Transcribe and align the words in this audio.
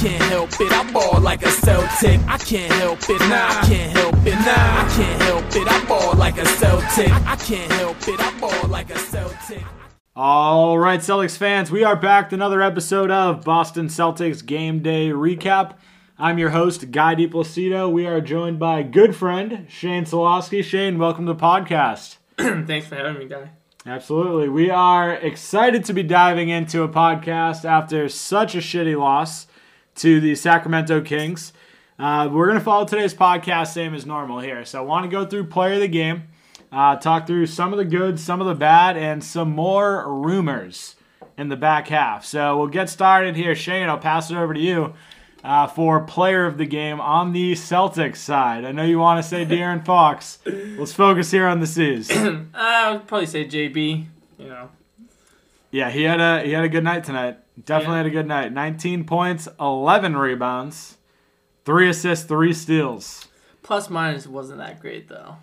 can't 0.00 0.22
help 0.22 0.48
it. 0.58 0.72
I 0.72 0.90
ball 0.92 1.20
like 1.20 1.42
a 1.42 1.50
Celtic. 1.50 2.20
I 2.26 2.38
can't 2.38 2.72
help 2.72 3.00
it. 3.02 3.20
Nah, 3.20 3.48
I 3.48 3.66
can't 3.68 3.92
help 3.98 4.14
it. 4.26 4.32
Nah, 4.32 4.46
I 4.46 4.92
can't 4.96 5.22
help 5.22 5.44
it. 5.54 5.68
I 5.70 5.84
ball 5.84 6.14
like 6.14 6.38
a 6.38 6.46
Celtic. 6.46 7.12
I 7.26 7.36
can't 7.36 7.70
help 7.72 8.08
it. 8.08 8.18
I 8.18 8.40
ball 8.40 8.68
like 8.68 8.88
a 8.88 8.98
Celtic. 8.98 9.62
All 10.16 10.78
right, 10.78 11.00
Celtics 11.00 11.36
fans, 11.36 11.70
we 11.70 11.84
are 11.84 11.96
back 11.96 12.26
with 12.26 12.32
another 12.32 12.62
episode 12.62 13.10
of 13.10 13.44
Boston 13.44 13.88
Celtics 13.88 14.44
Game 14.44 14.82
Day 14.82 15.10
Recap. 15.10 15.74
I'm 16.18 16.38
your 16.38 16.50
host, 16.50 16.90
Guy 16.90 17.14
DePlacido. 17.14 17.92
We 17.92 18.06
are 18.06 18.22
joined 18.22 18.58
by 18.58 18.82
good 18.82 19.14
friend 19.14 19.66
Shane 19.68 20.06
Solosky. 20.06 20.64
Shane, 20.64 20.98
welcome 20.98 21.26
to 21.26 21.34
the 21.34 21.38
podcast. 21.38 22.16
Thanks 22.38 22.86
for 22.86 22.94
having 22.94 23.18
me, 23.18 23.26
Guy. 23.26 23.50
Absolutely. 23.84 24.48
We 24.48 24.70
are 24.70 25.12
excited 25.12 25.84
to 25.84 25.92
be 25.92 26.02
diving 26.02 26.48
into 26.48 26.84
a 26.84 26.88
podcast 26.88 27.66
after 27.66 28.08
such 28.08 28.54
a 28.54 28.58
shitty 28.58 28.98
loss 28.98 29.46
to 30.00 30.18
the 30.18 30.34
Sacramento 30.34 31.02
Kings. 31.02 31.52
Uh, 31.98 32.26
we're 32.32 32.46
going 32.46 32.58
to 32.58 32.64
follow 32.64 32.86
today's 32.86 33.12
podcast 33.12 33.74
same 33.74 33.94
as 33.94 34.06
normal 34.06 34.40
here. 34.40 34.64
So 34.64 34.78
I 34.78 34.82
want 34.82 35.04
to 35.04 35.10
go 35.10 35.26
through 35.26 35.44
player 35.48 35.74
of 35.74 35.80
the 35.80 35.88
game, 35.88 36.22
uh, 36.72 36.96
talk 36.96 37.26
through 37.26 37.46
some 37.46 37.74
of 37.74 37.76
the 37.76 37.84
good, 37.84 38.18
some 38.18 38.40
of 38.40 38.46
the 38.46 38.54
bad, 38.54 38.96
and 38.96 39.22
some 39.22 39.50
more 39.50 40.10
rumors 40.10 40.96
in 41.36 41.50
the 41.50 41.56
back 41.56 41.88
half. 41.88 42.24
So 42.24 42.56
we'll 42.56 42.68
get 42.68 42.88
started 42.88 43.36
here. 43.36 43.54
Shane, 43.54 43.90
I'll 43.90 43.98
pass 43.98 44.30
it 44.30 44.36
over 44.38 44.54
to 44.54 44.60
you 44.60 44.94
uh, 45.44 45.66
for 45.66 46.00
player 46.00 46.46
of 46.46 46.56
the 46.56 46.64
game 46.64 46.98
on 46.98 47.32
the 47.32 47.52
Celtics 47.52 48.16
side. 48.16 48.64
I 48.64 48.72
know 48.72 48.84
you 48.84 48.98
want 48.98 49.22
to 49.22 49.28
say 49.28 49.44
De'Aaron 49.46 49.84
Fox. 49.84 50.38
Let's 50.46 50.94
focus 50.94 51.30
here 51.30 51.46
on 51.46 51.60
the 51.60 51.66
C's. 51.66 52.10
Uh, 52.10 52.44
I 52.54 52.92
would 52.92 53.06
probably 53.06 53.26
say 53.26 53.44
JB. 53.46 54.06
You 54.38 54.48
know, 54.48 54.70
Yeah, 55.70 55.90
he 55.90 56.02
had 56.02 56.20
a 56.20 56.42
he 56.42 56.52
had 56.52 56.64
a 56.64 56.68
good 56.68 56.84
night 56.84 57.04
tonight. 57.04 57.38
Definitely 57.64 57.92
Yeah. 57.94 57.96
had 57.98 58.06
a 58.06 58.10
good 58.10 58.26
night. 58.26 58.52
19 58.52 59.04
points, 59.04 59.48
11 59.60 60.16
rebounds, 60.16 60.96
3 61.64 61.88
assists, 61.88 62.24
3 62.26 62.52
steals. 62.52 63.28
plus 63.62 63.88
minus 63.90 64.26
wasn't 64.26 64.58
that 64.58 64.80
great 64.80 65.08
though. 65.08 65.36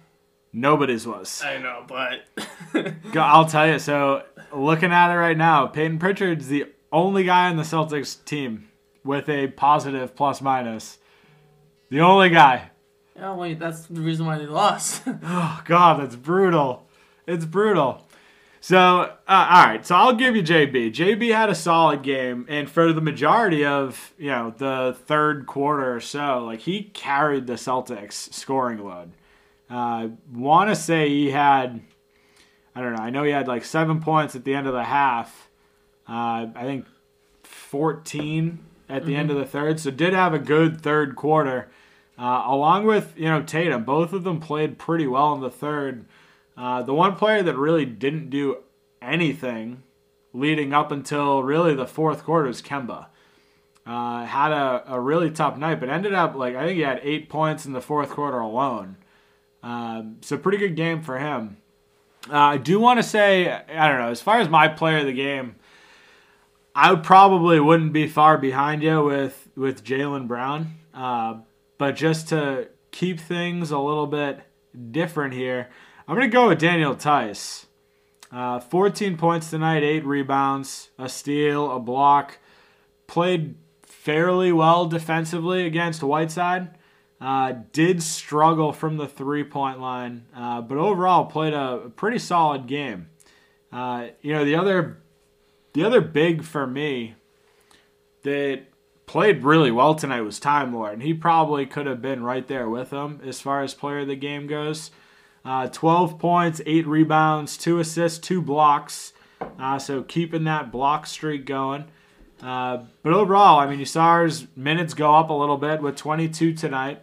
Nobody's 0.53 1.05
was. 1.05 1.41
I 1.45 1.57
know, 1.59 1.83
but 1.87 2.27
I'll 3.15 3.45
tell 3.45 3.67
you. 3.67 3.79
So, 3.79 4.23
looking 4.53 4.91
at 4.91 5.13
it 5.13 5.17
right 5.17 5.37
now, 5.37 5.67
Peyton 5.67 5.99
Pritchard's 5.99 6.47
the 6.47 6.65
only 6.91 7.23
guy 7.25 7.49
on 7.49 7.57
the 7.57 7.63
Celtics 7.63 8.23
team 8.25 8.69
with 9.03 9.29
a 9.29 9.47
positive 9.47 10.15
plus 10.15 10.41
minus. 10.41 10.97
The 11.89 11.99
only 12.01 12.29
guy. 12.29 12.71
yeah, 13.15 13.35
wait, 13.35 13.59
that's 13.59 13.85
the 13.85 14.01
reason 14.01 14.25
why 14.25 14.37
they 14.39 14.47
lost. 14.47 15.03
Oh 15.23 15.61
God, 15.65 15.99
that's 16.01 16.15
brutal. 16.15 16.87
It's 17.27 17.45
brutal. 17.45 18.06
So, 18.59 18.77
uh, 18.77 19.13
all 19.27 19.65
right. 19.65 19.85
So 19.85 19.95
I'll 19.95 20.15
give 20.15 20.35
you 20.35 20.41
JB. 20.41 20.93
JB 20.93 21.33
had 21.33 21.49
a 21.49 21.55
solid 21.55 22.01
game, 22.03 22.45
and 22.49 22.69
for 22.69 22.91
the 22.91 23.01
majority 23.01 23.63
of 23.63 24.13
you 24.17 24.29
know 24.29 24.53
the 24.57 24.97
third 25.05 25.45
quarter 25.45 25.95
or 25.95 25.99
so, 25.99 26.43
like 26.45 26.61
he 26.61 26.83
carried 26.83 27.47
the 27.47 27.53
Celtics 27.53 28.33
scoring 28.33 28.79
load. 28.79 29.11
Uh, 29.69 30.09
Want 30.33 30.69
to 30.69 30.75
say 30.75 31.09
he 31.09 31.31
had, 31.31 31.81
I 32.75 32.81
don't 32.81 32.95
know. 32.95 33.01
I 33.01 33.09
know 33.09 33.23
he 33.23 33.31
had 33.31 33.47
like 33.47 33.65
seven 33.65 34.01
points 34.01 34.35
at 34.35 34.43
the 34.43 34.53
end 34.53 34.67
of 34.67 34.73
the 34.73 34.85
half. 34.85 35.49
Uh, 36.07 36.47
I 36.55 36.63
think 36.63 36.85
fourteen 37.43 38.59
at 38.89 39.05
the 39.05 39.15
end 39.15 39.29
of 39.29 39.37
the 39.37 39.45
third. 39.45 39.79
So 39.79 39.91
did 39.91 40.13
have 40.13 40.33
a 40.33 40.39
good 40.39 40.81
third 40.81 41.15
quarter. 41.15 41.69
Uh, 42.17 42.43
along 42.47 42.85
with 42.85 43.13
you 43.15 43.25
know 43.25 43.43
Tatum, 43.43 43.83
both 43.83 44.13
of 44.13 44.23
them 44.23 44.39
played 44.39 44.79
pretty 44.79 45.05
well 45.05 45.33
in 45.33 45.41
the 45.41 45.51
third. 45.51 46.05
Uh, 46.57 46.81
the 46.81 46.93
one 46.93 47.15
player 47.15 47.43
that 47.43 47.55
really 47.55 47.85
didn't 47.85 48.29
do 48.29 48.57
anything 49.01 49.83
leading 50.33 50.73
up 50.73 50.91
until 50.91 51.43
really 51.43 51.75
the 51.75 51.85
fourth 51.85 52.23
quarter 52.23 52.49
is 52.49 52.61
Kemba. 52.61 53.07
Uh, 53.85 54.25
had 54.25 54.51
a, 54.51 54.83
a 54.87 54.99
really 54.99 55.31
tough 55.31 55.57
night, 55.57 55.79
but 55.79 55.89
ended 55.89 56.13
up 56.13 56.35
like 56.35 56.55
I 56.55 56.65
think 56.65 56.77
he 56.77 56.83
had 56.83 56.99
eight 57.03 57.29
points 57.29 57.65
in 57.65 57.73
the 57.73 57.81
fourth 57.81 58.09
quarter 58.09 58.39
alone. 58.39 58.97
Um, 59.63 60.17
so 60.21 60.37
pretty 60.37 60.57
good 60.57 60.75
game 60.75 61.01
for 61.01 61.17
him. 61.19 61.57
Uh, 62.29 62.37
I 62.37 62.57
do 62.57 62.79
want 62.79 62.99
to 62.99 63.03
say 63.03 63.49
I 63.49 63.87
don't 63.87 63.99
know 63.99 64.09
as 64.09 64.21
far 64.21 64.39
as 64.39 64.49
my 64.49 64.67
player 64.67 64.97
of 64.97 65.05
the 65.05 65.13
game. 65.13 65.55
I 66.75 66.93
probably 66.95 67.59
wouldn't 67.59 67.93
be 67.93 68.07
far 68.07 68.37
behind 68.37 68.83
you 68.83 69.03
with 69.03 69.49
with 69.55 69.83
Jaylen 69.83 70.27
Brown, 70.27 70.75
uh, 70.93 71.35
but 71.77 71.95
just 71.95 72.27
to 72.29 72.67
keep 72.91 73.19
things 73.19 73.71
a 73.71 73.79
little 73.79 74.07
bit 74.07 74.41
different 74.91 75.33
here, 75.33 75.69
I'm 76.07 76.15
gonna 76.15 76.29
go 76.29 76.47
with 76.47 76.59
Daniel 76.59 76.95
Theis. 76.95 77.65
Uh, 78.31 78.59
14 78.59 79.17
points 79.17 79.49
tonight, 79.49 79.83
eight 79.83 80.05
rebounds, 80.05 80.89
a 80.97 81.09
steal, 81.09 81.69
a 81.69 81.79
block. 81.79 82.37
Played 83.07 83.55
fairly 83.83 84.53
well 84.53 84.85
defensively 84.85 85.65
against 85.65 86.01
Whiteside. 86.01 86.69
Uh, 87.19 87.55
did 87.73 88.01
struggle 88.01 88.71
from 88.71 88.95
the 88.95 89.07
three 89.07 89.43
point 89.43 89.81
line, 89.81 90.25
uh, 90.33 90.61
but 90.61 90.77
overall 90.77 91.25
played 91.25 91.53
a 91.53 91.91
pretty 91.95 92.19
solid 92.19 92.67
game. 92.67 93.09
Uh, 93.73 94.07
you 94.21 94.31
know 94.31 94.45
the 94.45 94.55
other 94.55 94.99
the 95.73 95.83
other 95.83 95.99
big 95.99 96.43
for 96.43 96.65
me 96.65 97.15
that 98.23 98.61
played 99.07 99.43
really 99.43 99.71
well 99.71 99.93
tonight 99.93 100.21
was 100.21 100.39
Time 100.39 100.73
Lord, 100.73 100.93
and 100.93 101.03
he 101.03 101.13
probably 101.13 101.65
could 101.65 101.85
have 101.85 102.01
been 102.01 102.23
right 102.23 102.47
there 102.47 102.69
with 102.69 102.91
him 102.91 103.19
as 103.25 103.41
far 103.41 103.61
as 103.61 103.73
player 103.73 103.99
of 103.99 104.07
the 104.07 104.15
game 104.15 104.47
goes. 104.47 104.91
Uh, 105.47 105.65
12 105.69 106.19
points, 106.19 106.59
8 106.65 106.85
rebounds, 106.87 107.55
2 107.57 107.79
assists, 107.79 108.19
2 108.19 108.41
blocks. 108.41 109.13
Uh, 109.57 109.79
so 109.79 110.03
keeping 110.03 110.43
that 110.43 110.73
block 110.73 111.07
streak 111.07 111.45
going. 111.45 111.85
Uh, 112.43 112.83
but 113.01 113.13
overall, 113.13 113.57
I 113.57 113.65
mean, 113.65 113.79
you 113.79 113.85
saw 113.85 114.21
his 114.23 114.45
minutes 114.57 114.93
go 114.93 115.15
up 115.15 115.29
a 115.29 115.33
little 115.33 115.55
bit 115.55 115.81
with 115.81 115.95
22 115.95 116.53
tonight, 116.53 117.01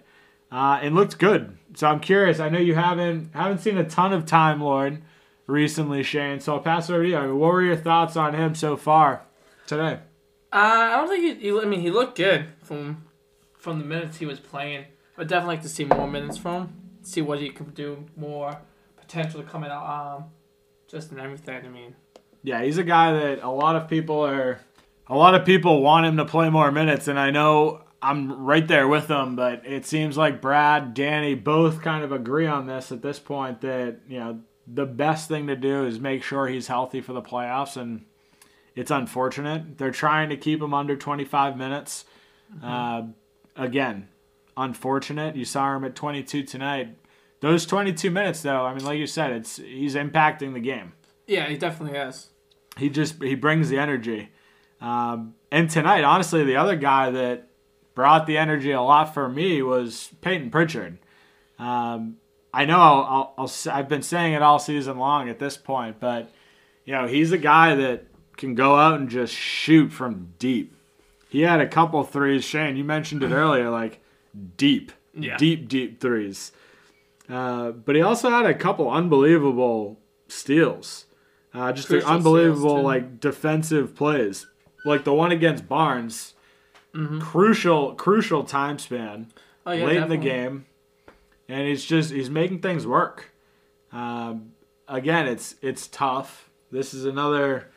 uh, 0.52 0.78
and 0.82 0.94
looked 0.94 1.18
good. 1.18 1.56
So 1.74 1.86
I'm 1.86 2.00
curious. 2.00 2.38
I 2.38 2.50
know 2.50 2.58
you 2.58 2.74
haven't 2.74 3.30
haven't 3.34 3.58
seen 3.60 3.78
a 3.78 3.84
ton 3.88 4.12
of 4.12 4.26
Time 4.26 4.60
Lord 4.60 5.00
recently, 5.46 6.02
Shane. 6.02 6.38
So 6.38 6.52
I'll 6.52 6.60
pass 6.60 6.90
it 6.90 6.92
over 6.92 7.02
to 7.02 7.08
you. 7.08 7.16
I 7.16 7.26
mean, 7.26 7.38
what 7.38 7.50
were 7.50 7.62
your 7.62 7.76
thoughts 7.76 8.14
on 8.14 8.34
him 8.34 8.54
so 8.54 8.76
far 8.76 9.22
today? 9.66 10.00
uh, 10.52 10.56
I 10.56 10.96
don't 10.98 11.08
think 11.08 11.40
he, 11.40 11.50
he. 11.50 11.58
I 11.58 11.64
mean, 11.64 11.80
he 11.80 11.90
looked 11.90 12.18
good 12.18 12.46
from 12.62 13.06
from 13.58 13.78
the 13.78 13.86
minutes 13.86 14.18
he 14.18 14.26
was 14.26 14.38
playing. 14.38 14.84
I'd 15.16 15.28
definitely 15.28 15.56
like 15.56 15.62
to 15.62 15.68
see 15.68 15.84
more 15.84 16.06
minutes 16.06 16.36
from 16.36 16.62
him. 16.62 16.83
See 17.04 17.22
what 17.22 17.38
he 17.38 17.50
can 17.50 17.70
do. 17.70 18.04
More 18.16 18.58
potential 18.96 19.42
to 19.42 19.48
come 19.48 19.64
out. 19.64 20.16
Um, 20.16 20.24
just 20.88 21.12
in 21.12 21.18
everything. 21.18 21.64
I 21.64 21.68
mean, 21.68 21.94
Yeah, 22.42 22.62
he's 22.62 22.78
a 22.78 22.84
guy 22.84 23.12
that 23.12 23.42
a 23.42 23.50
lot 23.50 23.76
of 23.76 23.88
people 23.88 24.24
are. 24.24 24.60
A 25.06 25.14
lot 25.14 25.34
of 25.34 25.44
people 25.44 25.82
want 25.82 26.06
him 26.06 26.16
to 26.16 26.24
play 26.24 26.48
more 26.48 26.72
minutes, 26.72 27.08
and 27.08 27.18
I 27.18 27.30
know 27.30 27.82
I'm 28.00 28.44
right 28.44 28.66
there 28.66 28.88
with 28.88 29.06
them. 29.06 29.36
But 29.36 29.66
it 29.66 29.84
seems 29.84 30.16
like 30.16 30.40
Brad, 30.40 30.94
Danny, 30.94 31.34
both 31.34 31.82
kind 31.82 32.04
of 32.04 32.12
agree 32.12 32.46
on 32.46 32.66
this 32.66 32.90
at 32.90 33.02
this 33.02 33.18
point. 33.18 33.60
That 33.60 34.00
you 34.08 34.18
know 34.18 34.40
the 34.66 34.86
best 34.86 35.28
thing 35.28 35.46
to 35.48 35.56
do 35.56 35.84
is 35.84 36.00
make 36.00 36.22
sure 36.22 36.46
he's 36.46 36.68
healthy 36.68 37.00
for 37.02 37.12
the 37.12 37.22
playoffs, 37.22 37.76
and 37.76 38.06
it's 38.74 38.90
unfortunate 38.90 39.78
they're 39.78 39.90
trying 39.90 40.30
to 40.30 40.36
keep 40.36 40.60
him 40.60 40.72
under 40.74 40.96
25 40.96 41.56
minutes. 41.56 42.04
Uh, 42.62 43.02
again, 43.56 44.08
unfortunate. 44.56 45.36
You 45.36 45.44
saw 45.44 45.76
him 45.76 45.84
at 45.84 45.94
22 45.94 46.42
tonight. 46.44 46.96
Those 47.40 47.66
22 47.66 48.10
minutes, 48.10 48.42
though, 48.42 48.64
I 48.64 48.74
mean, 48.74 48.84
like 48.84 48.98
you 48.98 49.06
said, 49.06 49.32
it's 49.32 49.56
he's 49.56 49.94
impacting 49.94 50.54
the 50.54 50.60
game 50.60 50.92
yeah, 51.26 51.46
he 51.48 51.56
definitely 51.56 51.98
has. 51.98 52.28
he 52.78 52.88
just 52.90 53.22
he 53.22 53.34
brings 53.34 53.68
the 53.70 53.78
energy. 53.78 54.28
Um, 54.80 55.34
and 55.50 55.70
tonight, 55.70 56.04
honestly, 56.04 56.44
the 56.44 56.56
other 56.56 56.76
guy 56.76 57.10
that 57.10 57.48
brought 57.94 58.26
the 58.26 58.36
energy 58.36 58.72
a 58.72 58.82
lot 58.82 59.14
for 59.14 59.28
me 59.28 59.62
was 59.62 60.10
Peyton 60.20 60.50
Pritchard. 60.50 60.98
Um, 61.58 62.16
I 62.52 62.64
know 62.66 62.78
I'll, 62.78 63.02
I'll, 63.04 63.34
I'll, 63.38 63.44
s- 63.44 63.66
I've 63.66 63.88
been 63.88 64.02
saying 64.02 64.34
it 64.34 64.42
all 64.42 64.58
season 64.58 64.98
long 64.98 65.28
at 65.28 65.38
this 65.38 65.56
point, 65.56 65.98
but 66.00 66.30
you 66.84 66.92
know 66.92 67.06
he's 67.06 67.32
a 67.32 67.38
guy 67.38 67.74
that 67.74 68.04
can 68.36 68.54
go 68.54 68.76
out 68.76 68.98
and 69.00 69.08
just 69.08 69.34
shoot 69.34 69.90
from 69.92 70.34
deep. 70.38 70.76
He 71.28 71.40
had 71.42 71.60
a 71.60 71.66
couple 71.68 72.02
threes. 72.04 72.44
Shane, 72.44 72.76
you 72.76 72.84
mentioned 72.84 73.22
it 73.22 73.32
earlier, 73.32 73.70
like 73.70 74.00
deep, 74.56 74.92
Yeah. 75.14 75.36
deep, 75.36 75.68
deep 75.68 76.00
threes. 76.00 76.52
Uh, 77.28 77.70
but 77.70 77.94
he 77.96 78.02
also 78.02 78.30
had 78.30 78.46
a 78.46 78.54
couple 78.54 78.90
unbelievable 78.90 79.98
steals. 80.28 81.06
Uh, 81.52 81.72
just 81.72 81.90
unbelievable 81.90 82.82
like 82.82 83.20
defensive 83.20 83.94
plays, 83.94 84.46
like 84.84 85.04
the 85.04 85.14
one 85.14 85.30
against 85.32 85.68
Barnes. 85.68 86.34
Mm-hmm. 86.94 87.20
Crucial, 87.20 87.94
crucial 87.94 88.44
time 88.44 88.78
span 88.78 89.32
Oh 89.66 89.72
yeah, 89.72 89.84
late 89.86 89.96
in 89.96 90.08
the 90.08 90.16
game, 90.16 90.66
and 91.48 91.66
he's 91.66 91.84
just 91.84 92.12
he's 92.12 92.28
making 92.30 92.60
things 92.60 92.86
work. 92.86 93.32
Um, 93.92 94.52
again, 94.88 95.26
it's 95.26 95.54
it's 95.62 95.86
tough. 95.88 96.50
This 96.70 96.92
is 96.94 97.04
another 97.04 97.68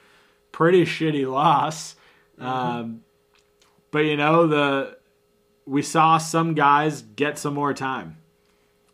pretty 0.52 0.86
shitty 0.86 1.30
loss, 1.32 1.96
Mm-hmm. 2.40 2.46
um, 2.46 3.04
but 3.92 4.00
you 4.06 4.18
know 4.18 4.46
the 4.48 4.97
we 5.68 5.82
saw 5.82 6.18
some 6.18 6.54
guys 6.56 7.02
get 7.02 7.38
some 7.38 7.54
more 7.54 7.74
time. 7.74 8.18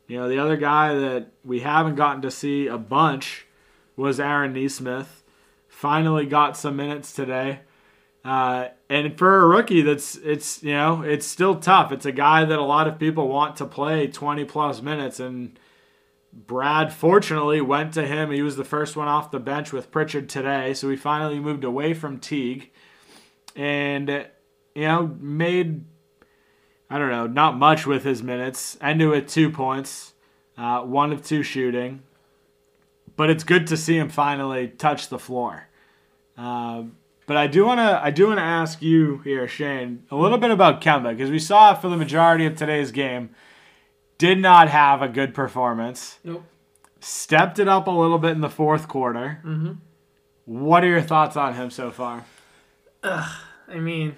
You 0.08 0.18
know, 0.18 0.28
the 0.28 0.40
other 0.40 0.58
guy 0.58 0.94
that 0.96 1.28
we 1.46 1.60
haven't 1.60 1.96
gotten 1.96 2.24
to 2.24 2.32
see 2.32 2.68
a 2.68 2.78
bunch 2.78 3.46
was 3.96 4.20
Aaron 4.20 4.54
Nesmith. 4.54 5.24
Finally 5.68 6.26
got 6.26 6.58
some 6.58 6.76
minutes 6.76 7.14
today. 7.14 7.60
Uh, 8.26 8.70
and 8.90 9.18
for 9.18 9.42
a 9.42 9.48
rookie, 9.48 9.82
that's 9.82 10.16
it's 10.16 10.64
you 10.64 10.74
know 10.74 11.02
it's 11.02 11.26
still 11.26 11.56
tough. 11.56 11.92
It's 11.92 12.06
a 12.06 12.12
guy 12.12 12.46
that 12.46 12.58
a 12.58 12.64
lot 12.64 12.88
of 12.88 12.98
people 12.98 13.28
want 13.28 13.58
to 13.58 13.66
play 13.66 14.08
20 14.08 14.46
plus 14.46 14.82
minutes, 14.82 15.20
and 15.20 15.60
Brad 16.32 16.94
fortunately 16.94 17.60
went 17.60 17.94
to 17.96 18.08
him. 18.08 18.32
He 18.32 18.42
was 18.42 18.56
the 18.56 18.64
first 18.64 18.96
one 18.96 19.08
off 19.08 19.30
the 19.30 19.40
bench 19.40 19.74
with 19.74 19.92
Pritchard 19.92 20.30
today, 20.30 20.74
so 20.74 20.88
we 20.88 20.96
finally 20.96 21.40
moved 21.40 21.66
away 21.66 21.94
from 21.94 22.20
Teague, 22.20 22.72
and 23.56 24.10
you 24.74 24.84
know 24.84 25.16
made 25.20 25.84
I 26.90 26.98
don't 26.98 27.10
know 27.10 27.28
not 27.28 27.58
much 27.58 27.86
with 27.86 28.04
his 28.04 28.22
minutes. 28.22 28.78
Ended 28.82 29.10
with 29.10 29.28
two 29.28 29.50
points, 29.50 30.14
uh, 30.58 30.82
one 30.82 31.12
of 31.12 31.26
two 31.26 31.44
shooting, 31.44 32.04
but 33.16 33.30
it's 33.30 33.44
good 33.44 33.68
to 33.68 33.78
see 33.78 33.98
him 33.98 34.10
finally 34.10 34.68
touch 34.68 35.10
the 35.10 35.20
floor. 35.20 35.68
Uh, 36.38 36.84
but 37.26 37.38
I 37.38 37.48
do 37.48 37.66
want 37.66 37.80
to 37.80 38.02
I 38.04 38.12
do 38.12 38.28
want 38.28 38.40
to 38.40 38.44
ask 38.44 38.82
you 38.82 39.20
here, 39.20 39.48
Shane, 39.48 40.04
a 40.12 40.16
little 40.16 40.38
bit 40.38 40.52
about 40.52 40.82
Kemba 40.82 41.12
because 41.16 41.32
we 41.32 41.40
saw 41.40 41.74
for 41.74 41.90
the 41.90 41.98
majority 41.98 42.46
of 42.46 42.56
today's 42.56 42.92
game, 42.92 43.30
did 44.18 44.40
not 44.40 44.70
have 44.70 45.02
a 45.02 45.08
good 45.08 45.34
performance. 45.34 46.20
Nope. 46.24 46.44
Stepped 47.00 47.60
it 47.60 47.68
up 47.68 47.88
a 47.88 47.92
little 47.92 48.20
bit 48.20 48.32
in 48.32 48.42
the 48.42 48.50
fourth 48.50 48.88
quarter. 48.88 49.42
Mm-hmm. 49.44 49.74
What 50.46 50.84
are 50.84 50.88
your 50.88 51.02
thoughts 51.02 51.38
on 51.38 51.54
him 51.54 51.70
so 51.70 51.92
far? 51.92 52.26
I 53.04 53.80
mean, 53.80 54.16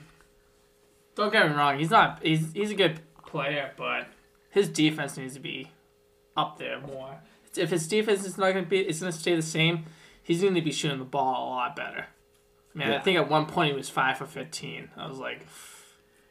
don't 1.16 1.32
get 1.32 1.50
me 1.50 1.56
wrong. 1.56 1.78
He's 1.80 1.90
not. 1.90 2.20
He's 2.22 2.52
he's 2.54 2.72
a 2.72 2.76
good 2.76 3.00
player, 3.26 3.72
but 3.78 4.08
his 4.50 4.70
defense 4.70 5.18
needs 5.18 5.34
to 5.36 5.40
be 5.40 5.72
up 6.38 6.58
there 6.58 6.80
more. 6.80 7.18
If 7.56 7.70
his 7.70 7.88
defense 7.88 8.26
is 8.26 8.38
not 8.38 8.52
going 8.52 8.66
to 8.66 8.70
be, 8.70 8.80
it's 8.80 9.00
going 9.00 9.12
to 9.12 9.18
stay 9.18 9.36
the 9.36 9.42
same. 9.42 9.86
He's 10.22 10.42
going 10.42 10.56
to 10.56 10.62
be 10.62 10.72
shooting 10.72 11.00
the 11.00 11.06
ball 11.06 11.48
a 11.48 11.50
lot 11.50 11.76
better. 11.76 12.08
Man, 12.74 12.90
mean, 12.90 12.98
I 13.00 13.02
think 13.02 13.18
at 13.18 13.30
one 13.30 13.46
point 13.46 13.72
he 13.72 13.78
was 13.78 13.90
five 13.90 14.18
for 14.18 14.26
fifteen. 14.26 14.90
I 14.98 15.08
was 15.08 15.18
like, 15.18 15.40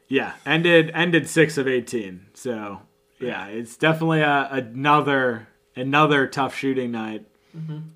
Yeah, 0.07 0.33
ended 0.45 0.91
ended 0.93 1.27
six 1.27 1.57
of 1.57 1.67
eighteen. 1.67 2.27
So 2.35 2.81
yeah, 3.19 3.47
it's 3.47 3.77
definitely 3.77 4.21
a, 4.21 4.47
another 4.51 5.47
another 5.75 6.27
tough 6.27 6.55
shooting 6.55 6.91
night. 6.91 7.25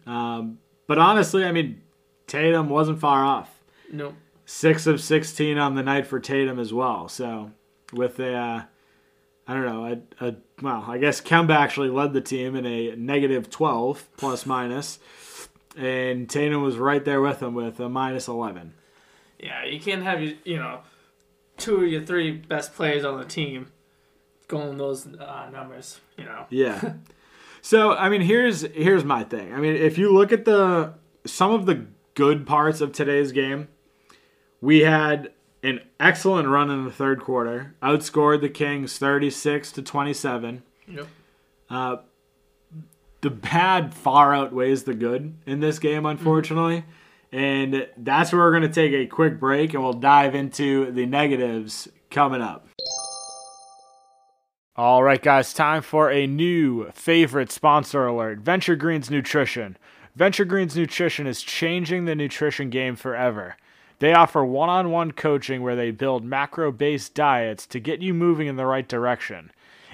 Um, 0.08 0.60
but 0.88 0.98
honestly, 0.98 1.44
I 1.44 1.52
mean, 1.52 1.82
Tatum 2.28 2.70
wasn't 2.70 3.00
far 3.00 3.24
off. 3.24 3.54
nope. 3.92 4.16
Six 4.50 4.88
of 4.88 5.00
16 5.00 5.60
on 5.60 5.76
the 5.76 5.84
night 5.84 6.08
for 6.08 6.20
Tatum 6.20 6.58
as 6.58 6.74
well. 6.74 7.08
So 7.08 7.52
with 7.94 8.20
a, 8.20 8.34
uh, 8.34 8.64
I 9.48 9.54
don't 9.54 9.66
know, 9.66 10.02
a, 10.20 10.28
a 10.28 10.36
well, 10.60 10.86
I 10.88 10.98
guess 10.98 11.22
Kemba 11.22 11.56
actually 11.56 11.90
led 11.90 12.14
the 12.14 12.22
team 12.22 12.56
in 12.56 12.66
a 12.66 12.96
negative 12.96 13.52
12 13.52 14.10
plus 14.18 14.48
minus, 14.48 14.98
and 15.78 16.28
Tatum 16.28 16.64
was 16.64 16.78
right 16.78 17.06
there 17.06 17.22
with 17.22 17.44
him 17.44 17.54
with 17.54 17.80
a 17.80 17.90
minus 17.90 18.28
11. 18.28 18.74
Yeah, 19.38 19.66
you 19.66 19.80
can't 19.80 20.02
have 20.02 20.20
you 20.22 20.58
know, 20.58 20.80
two 21.58 21.84
of 21.84 21.88
your 21.88 22.02
three 22.04 22.32
best 22.32 22.74
players 22.74 23.06
on 23.06 23.20
the 23.20 23.26
team 23.26 23.72
going 24.48 24.78
those 24.78 25.06
uh, 25.06 25.50
numbers. 25.52 26.02
You 26.18 26.26
know. 26.26 26.46
Yeah. 26.50 26.94
so 27.62 27.94
I 27.94 28.10
mean, 28.10 28.22
here's 28.22 28.62
here's 28.62 29.06
my 29.06 29.24
thing. 29.24 29.54
I 29.54 29.60
mean, 29.60 29.76
if 29.76 29.98
you 29.98 30.12
look 30.12 30.32
at 30.32 30.46
the 30.46 30.96
some 31.26 31.52
of 31.52 31.68
the 31.68 31.86
good 32.16 32.46
parts 32.46 32.82
of 32.82 32.92
today's 32.92 33.32
game, 33.32 33.70
we 34.62 34.82
had 34.82 35.32
an 35.64 35.82
excellent 36.00 36.48
run 36.48 36.70
in 36.70 36.86
the 36.86 36.92
third 36.92 37.22
quarter. 37.22 37.76
Outscored 37.82 38.42
the 38.42 38.50
Kings 38.50 38.98
36 38.98 39.72
to 39.74 39.82
27. 39.82 40.64
Yep. 40.88 41.08
Uh, 41.70 41.98
the 43.22 43.30
bad 43.30 43.94
far 43.94 44.34
outweighs 44.34 44.84
the 44.84 44.94
good 44.94 45.36
in 45.46 45.60
this 45.60 45.80
game, 45.80 46.06
unfortunately. 46.06 46.86
And 47.32 47.88
that's 47.98 48.32
where 48.32 48.42
we're 48.42 48.52
going 48.52 48.64
to 48.64 48.70
take 48.70 48.94
a 48.94 49.06
quick 49.06 49.40
break 49.40 49.74
and 49.74 49.84
we'll 49.84 49.94
dive 49.94 50.34
into 50.34 50.92
the 50.92 51.06
negatives 51.06 51.88
coming 52.10 52.42
up. 52.42 52.68
All 54.76 55.04
right, 55.04 55.22
guys, 55.22 55.54
time 55.54 55.82
for 55.82 56.10
a 56.10 56.26
new 56.26 56.90
favorite 56.92 57.52
sponsor 57.52 58.08
alert 58.08 58.40
Venture 58.40 58.78
Greens 58.78 59.12
Nutrition. 59.12 59.78
Venture 60.16 60.46
Greens 60.46 60.76
Nutrition 60.76 61.28
is 61.28 61.42
changing 61.42 62.06
the 62.06 62.16
nutrition 62.16 62.70
game 62.70 62.96
forever. 62.96 63.58
They 64.00 64.14
offer 64.14 64.44
one 64.44 64.70
on 64.70 64.92
one 64.92 65.12
coaching 65.12 65.62
where 65.62 65.76
they 65.76 65.92
build 65.92 66.24
macro 66.24 66.72
based 66.72 67.14
diets 67.14 67.68
to 67.68 67.80
get 67.80 68.02
you 68.02 68.14
moving 68.14 68.48
in 68.48 68.56
the 68.56 68.66
right 68.66 68.88
direction. 68.88 69.52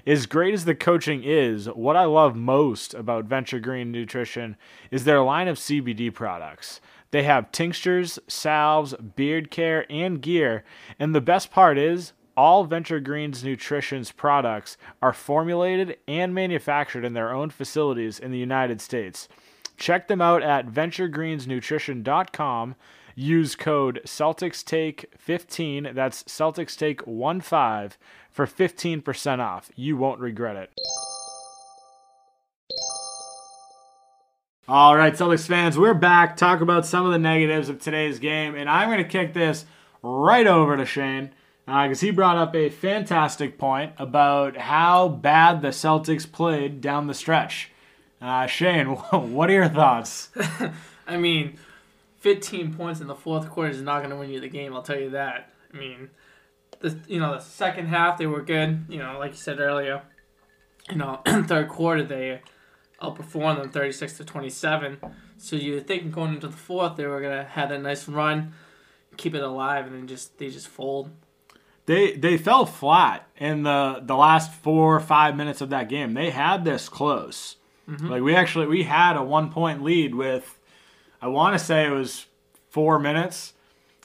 As 0.07 0.28
great 0.28 0.54
as 0.54 0.66
the 0.66 0.75
coaching 0.75 1.24
is, 1.24 1.68
what 1.68 1.96
I 1.96 2.06
love 2.06 2.36
most 2.36 2.94
about 2.94 3.25
Venture 3.25 3.60
Green 3.60 3.92
Nutrition 3.92 4.56
is 4.92 5.04
their 5.04 5.22
line 5.22 5.48
of 5.48 5.57
CBD 5.57 6.13
products. 6.13 6.80
They 7.10 7.24
have 7.24 7.52
tinctures, 7.52 8.19
salves, 8.28 8.94
beard 8.94 9.50
care, 9.50 9.88
and 9.90 10.22
gear, 10.22 10.63
and 11.00 11.16
the 11.16 11.22
best 11.22 11.50
part 11.50 11.80
is 11.80 12.13
all 12.38 12.66
Venture 12.66 13.00
Greens 13.00 13.44
Nutrition's 13.44 14.12
products 14.12 14.78
are 15.02 15.13
formulated 15.13 15.98
and 16.07 16.36
manufactured 16.36 17.06
in 17.06 17.13
their 17.13 17.34
own 17.34 17.50
facilities 17.50 18.19
in 18.19 18.31
the 18.31 18.38
United 18.38 18.81
States. 18.81 19.28
Check 19.78 20.07
them 20.07 20.22
out 20.22 20.44
at 20.44 20.68
venturegreensnutrition.com. 20.68 22.75
Use 23.17 23.56
code 23.56 24.01
CelticsTake15, 24.06 25.95
that's 25.95 26.23
Celtics 26.23 26.75
CelticsTake15, 26.75 27.94
for 28.29 28.45
15% 28.45 29.39
off. 29.39 29.71
You 29.77 29.95
won't 29.95 30.19
regret 30.19 30.57
it. 30.57 30.69
All 34.67 34.97
right, 34.97 35.13
Celtics 35.13 35.47
fans, 35.47 35.77
we're 35.77 35.94
back. 35.94 36.35
Talk 36.35 36.59
about 36.59 36.85
some 36.85 37.06
of 37.06 37.13
the 37.13 37.19
negatives 37.19 37.69
of 37.69 37.79
today's 37.79 38.19
game, 38.19 38.53
and 38.53 38.69
I'm 38.69 38.89
going 38.89 39.01
to 39.01 39.09
kick 39.09 39.33
this 39.33 39.65
right 40.01 40.45
over 40.45 40.75
to 40.75 40.85
Shane 40.85 41.29
because 41.65 42.01
he 42.01 42.11
brought 42.11 42.35
up 42.35 42.53
a 42.53 42.69
fantastic 42.69 43.57
point 43.57 43.94
about 43.97 44.57
how 44.57 45.07
bad 45.07 45.61
the 45.61 45.69
Celtics 45.69 46.29
played 46.29 46.81
down 46.81 47.07
the 47.07 47.13
stretch. 47.13 47.71
Uh, 48.21 48.45
Shane, 48.45 48.88
what 49.11 49.50
are 49.50 49.53
your 49.53 49.69
thoughts? 49.69 50.29
I 51.07 51.15
mean, 51.15 51.57
15 52.25 52.74
points 52.74 53.01
in 53.01 53.06
the 53.06 53.13
fourth 53.13 53.51
quarter 53.51 53.69
is 53.69 53.83
not 53.83 54.00
going 54.00 54.10
to 54.10 54.16
win 54.16 54.31
you 54.31 54.39
the 54.39 54.50
game. 54.50 54.74
I'll 54.74 54.81
tell 54.81 55.00
you 55.00 55.12
that. 55.12 55.51
I 55.72 55.77
mean, 55.77 56.10
the 56.80 56.98
you 57.07 57.19
know 57.19 57.36
the 57.36 57.39
second 57.39 57.86
half 57.86 58.18
they 58.18 58.25
were 58.25 58.42
good. 58.42 58.86
You 58.89 58.98
know, 58.98 59.19
like 59.19 59.33
you 59.33 59.38
said 59.38 59.60
earlier. 59.60 60.01
You 60.89 60.95
know, 60.95 61.22
third 61.45 61.69
quarter 61.69 62.01
they 62.01 62.42
outperformed 63.00 63.62
them 63.62 63.69
36 63.69 64.18
to 64.18 64.25
27. 64.25 64.98
So 65.38 65.56
you 65.56 65.80
think 65.81 66.12
going 66.12 66.33
into 66.33 66.48
the 66.48 66.57
fourth 66.57 66.95
they 66.95 67.06
were 67.06 67.22
gonna 67.22 67.44
have 67.44 67.69
a 67.69 67.77
nice 67.77 68.10
run, 68.10 68.54
keep 69.18 69.36
it 69.36 69.44
alive, 69.44 69.86
and 69.86 69.94
then 69.94 70.07
just 70.07 70.39
they 70.39 70.50
just 70.50 70.68
fold. 70.68 71.12
They 71.86 72.13
they 72.13 72.39
fell 72.39 72.66
flat 72.66 73.28
in 73.38 73.62
the 73.62 74.02
the 74.02 74.16
last 74.16 74.52
four 74.52 74.95
or 74.95 74.99
five 74.99 75.35
minutes 75.35 75.61
of 75.61 75.69
that 75.69 75.90
game. 75.90 76.16
They 76.16 76.31
had 76.31 76.66
this 76.66 76.90
close. 76.90 77.57
Mm-hmm. 77.88 78.07
Like 78.07 78.23
we 78.23 78.35
actually 78.35 78.66
we 78.66 78.81
had 78.81 79.16
a 79.16 79.21
one 79.21 79.52
point 79.52 79.83
lead 79.83 80.16
with 80.16 80.57
I 81.25 81.27
want 81.27 81.57
to 81.57 81.65
say 81.65 81.87
it 81.87 81.89
was 81.89 82.27
four 82.69 82.99
minutes, 82.99 83.53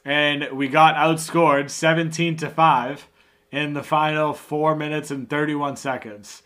and 0.07 0.53
we 0.53 0.69
got 0.69 0.95
outscored 0.95 1.69
seventeen 1.69 2.35
to 2.39 2.49
five 2.49 3.09
in 3.53 3.75
the 3.75 3.83
final 3.83 4.33
four 4.33 4.75
minutes 4.75 5.11
and 5.11 5.29
thirty 5.29 5.55
one 5.55 5.77
seconds, 5.77 6.43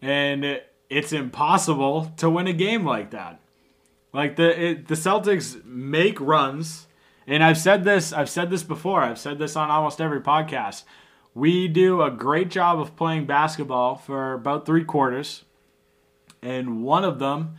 and 0.00 0.60
it's 0.88 1.12
impossible 1.12 2.12
to 2.18 2.30
win 2.30 2.46
a 2.46 2.52
game 2.52 2.84
like 2.84 3.10
that. 3.10 3.40
Like 4.12 4.36
the 4.36 4.66
it, 4.66 4.86
the 4.86 4.94
Celtics 4.94 5.64
make 5.64 6.20
runs, 6.20 6.86
and 7.26 7.42
I've 7.42 7.58
said 7.58 7.82
this 7.82 8.12
I've 8.12 8.30
said 8.30 8.48
this 8.48 8.62
before. 8.62 9.02
I've 9.02 9.18
said 9.18 9.40
this 9.40 9.56
on 9.56 9.70
almost 9.72 10.00
every 10.00 10.20
podcast. 10.20 10.84
We 11.34 11.66
do 11.66 12.00
a 12.00 12.12
great 12.12 12.48
job 12.48 12.78
of 12.78 12.94
playing 12.94 13.26
basketball 13.26 13.96
for 13.96 14.34
about 14.34 14.66
three 14.66 14.84
quarters, 14.84 15.42
and 16.40 16.84
one 16.84 17.02
of 17.02 17.18
them 17.18 17.56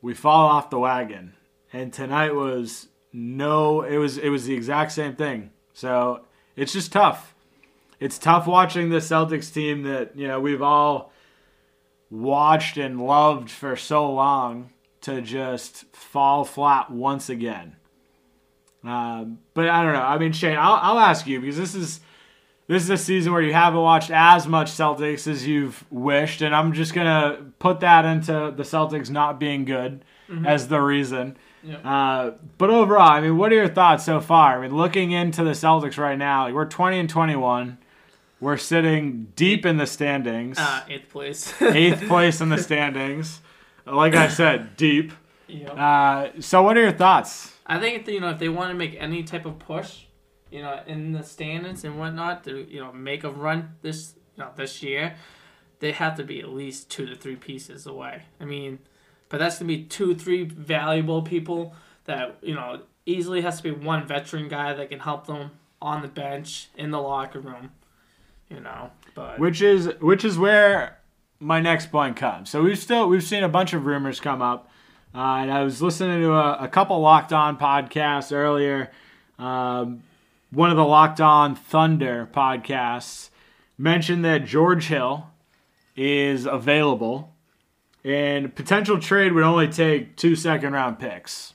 we 0.00 0.14
fall 0.14 0.46
off 0.46 0.70
the 0.70 0.78
wagon. 0.78 1.34
And 1.72 1.92
tonight 1.92 2.34
was 2.34 2.88
no, 3.12 3.82
it 3.82 3.96
was 3.98 4.18
it 4.18 4.28
was 4.28 4.46
the 4.46 4.54
exact 4.54 4.92
same 4.92 5.16
thing. 5.16 5.50
So 5.72 6.22
it's 6.56 6.72
just 6.72 6.92
tough. 6.92 7.34
It's 8.00 8.18
tough 8.18 8.46
watching 8.46 8.90
the 8.90 8.98
Celtics 8.98 9.52
team 9.52 9.82
that 9.82 10.16
you 10.16 10.26
know 10.28 10.40
we've 10.40 10.62
all 10.62 11.12
watched 12.10 12.76
and 12.76 13.04
loved 13.04 13.50
for 13.50 13.76
so 13.76 14.10
long 14.10 14.70
to 15.02 15.20
just 15.20 15.84
fall 15.94 16.44
flat 16.44 16.90
once 16.90 17.28
again. 17.28 17.76
Um, 18.84 19.38
but 19.54 19.68
I 19.68 19.82
don't 19.82 19.92
know. 19.92 20.02
I 20.02 20.18
mean, 20.18 20.32
Shane, 20.32 20.56
I'll, 20.56 20.78
I'll 20.80 20.98
ask 20.98 21.26
you 21.26 21.40
because 21.40 21.56
this 21.56 21.74
is 21.74 22.00
this 22.68 22.82
is 22.82 22.90
a 22.90 22.96
season 22.96 23.32
where 23.32 23.42
you 23.42 23.52
haven't 23.52 23.80
watched 23.80 24.10
as 24.10 24.46
much 24.46 24.70
Celtics 24.70 25.26
as 25.26 25.46
you've 25.46 25.84
wished, 25.90 26.42
and 26.42 26.54
I'm 26.54 26.72
just 26.72 26.94
gonna 26.94 27.52
put 27.58 27.80
that 27.80 28.04
into 28.04 28.52
the 28.56 28.62
Celtics 28.62 29.10
not 29.10 29.40
being 29.40 29.64
good 29.64 30.04
as 30.46 30.68
the 30.68 30.80
reason. 30.80 31.36
Yep. 31.62 31.80
Uh, 31.84 32.30
but 32.56 32.70
overall, 32.70 33.10
I 33.10 33.20
mean, 33.20 33.36
what 33.36 33.52
are 33.52 33.56
your 33.56 33.68
thoughts 33.68 34.04
so 34.04 34.20
far? 34.20 34.58
I 34.58 34.62
mean, 34.62 34.76
looking 34.76 35.10
into 35.12 35.42
the 35.44 35.50
Celtics 35.50 35.98
right 35.98 36.16
now, 36.18 36.44
like, 36.44 36.54
we're 36.54 36.66
20 36.66 36.98
and 37.00 37.10
21. 37.10 37.78
We're 38.40 38.56
sitting 38.56 39.32
deep 39.34 39.66
in 39.66 39.78
the 39.78 39.86
standings 39.86 40.58
Uh, 40.58 40.84
eighth 40.88 41.08
place. 41.08 41.52
eighth 41.62 42.06
place 42.06 42.40
in 42.40 42.48
the 42.50 42.58
standings. 42.62 43.40
Like 43.84 44.14
I 44.14 44.28
said, 44.28 44.76
deep. 44.76 45.12
Yep. 45.48 45.76
Uh, 45.76 46.28
so, 46.40 46.62
what 46.62 46.76
are 46.76 46.82
your 46.82 46.92
thoughts? 46.92 47.52
I 47.66 47.78
think 47.80 48.06
you 48.06 48.20
know 48.20 48.30
if 48.30 48.38
they 48.38 48.48
want 48.48 48.70
to 48.70 48.74
make 48.74 48.96
any 48.98 49.22
type 49.24 49.44
of 49.46 49.58
push, 49.58 50.04
you 50.50 50.62
know, 50.62 50.80
in 50.86 51.12
the 51.12 51.22
standings 51.22 51.84
and 51.84 51.98
whatnot 51.98 52.44
to 52.44 52.70
you 52.70 52.80
know 52.80 52.92
make 52.92 53.24
a 53.24 53.30
run 53.30 53.70
this 53.82 54.14
you 54.36 54.44
know 54.44 54.50
this 54.56 54.82
year, 54.82 55.16
they 55.80 55.92
have 55.92 56.16
to 56.16 56.24
be 56.24 56.40
at 56.40 56.50
least 56.50 56.90
two 56.90 57.06
to 57.06 57.16
three 57.16 57.36
pieces 57.36 57.86
away. 57.86 58.22
I 58.40 58.44
mean, 58.44 58.78
but 59.28 59.38
that's 59.38 59.58
gonna 59.58 59.68
be 59.68 59.84
two, 59.84 60.14
three 60.14 60.44
valuable 60.44 61.22
people 61.22 61.74
that 62.04 62.36
you 62.42 62.54
know 62.54 62.80
easily 63.06 63.40
has 63.40 63.58
to 63.58 63.62
be 63.62 63.70
one 63.70 64.06
veteran 64.06 64.48
guy 64.48 64.72
that 64.74 64.90
can 64.90 65.00
help 65.00 65.26
them 65.26 65.50
on 65.80 66.02
the 66.02 66.08
bench 66.08 66.68
in 66.76 66.90
the 66.90 67.00
locker 67.00 67.40
room. 67.40 67.70
You 68.48 68.60
know, 68.60 68.90
but 69.14 69.38
which 69.38 69.60
is 69.60 69.90
which 70.00 70.24
is 70.24 70.38
where 70.38 70.98
my 71.40 71.60
next 71.60 71.90
point 71.90 72.16
comes. 72.16 72.50
So 72.50 72.62
we've 72.62 72.78
still 72.78 73.08
we've 73.08 73.22
seen 73.22 73.44
a 73.44 73.48
bunch 73.48 73.72
of 73.72 73.86
rumors 73.86 74.20
come 74.20 74.42
up, 74.42 74.70
uh, 75.14 75.18
and 75.18 75.52
I 75.52 75.62
was 75.62 75.82
listening 75.82 76.22
to 76.22 76.32
a, 76.32 76.64
a 76.64 76.68
couple 76.68 76.98
Locked 77.00 77.32
On 77.32 77.56
podcasts 77.58 78.32
earlier. 78.32 78.90
Um, 79.38 80.02
one 80.50 80.70
of 80.70 80.76
the 80.76 80.84
Locked 80.84 81.20
On 81.20 81.54
Thunder 81.54 82.28
podcasts 82.32 83.30
mentioned 83.76 84.24
that 84.24 84.44
George 84.44 84.86
Hill 84.86 85.26
is 85.96 86.46
available, 86.46 87.34
and 88.08 88.54
potential 88.54 88.98
trade 88.98 89.32
would 89.32 89.44
only 89.44 89.68
take 89.68 90.16
two 90.16 90.34
second 90.34 90.72
round 90.72 90.98
picks. 90.98 91.52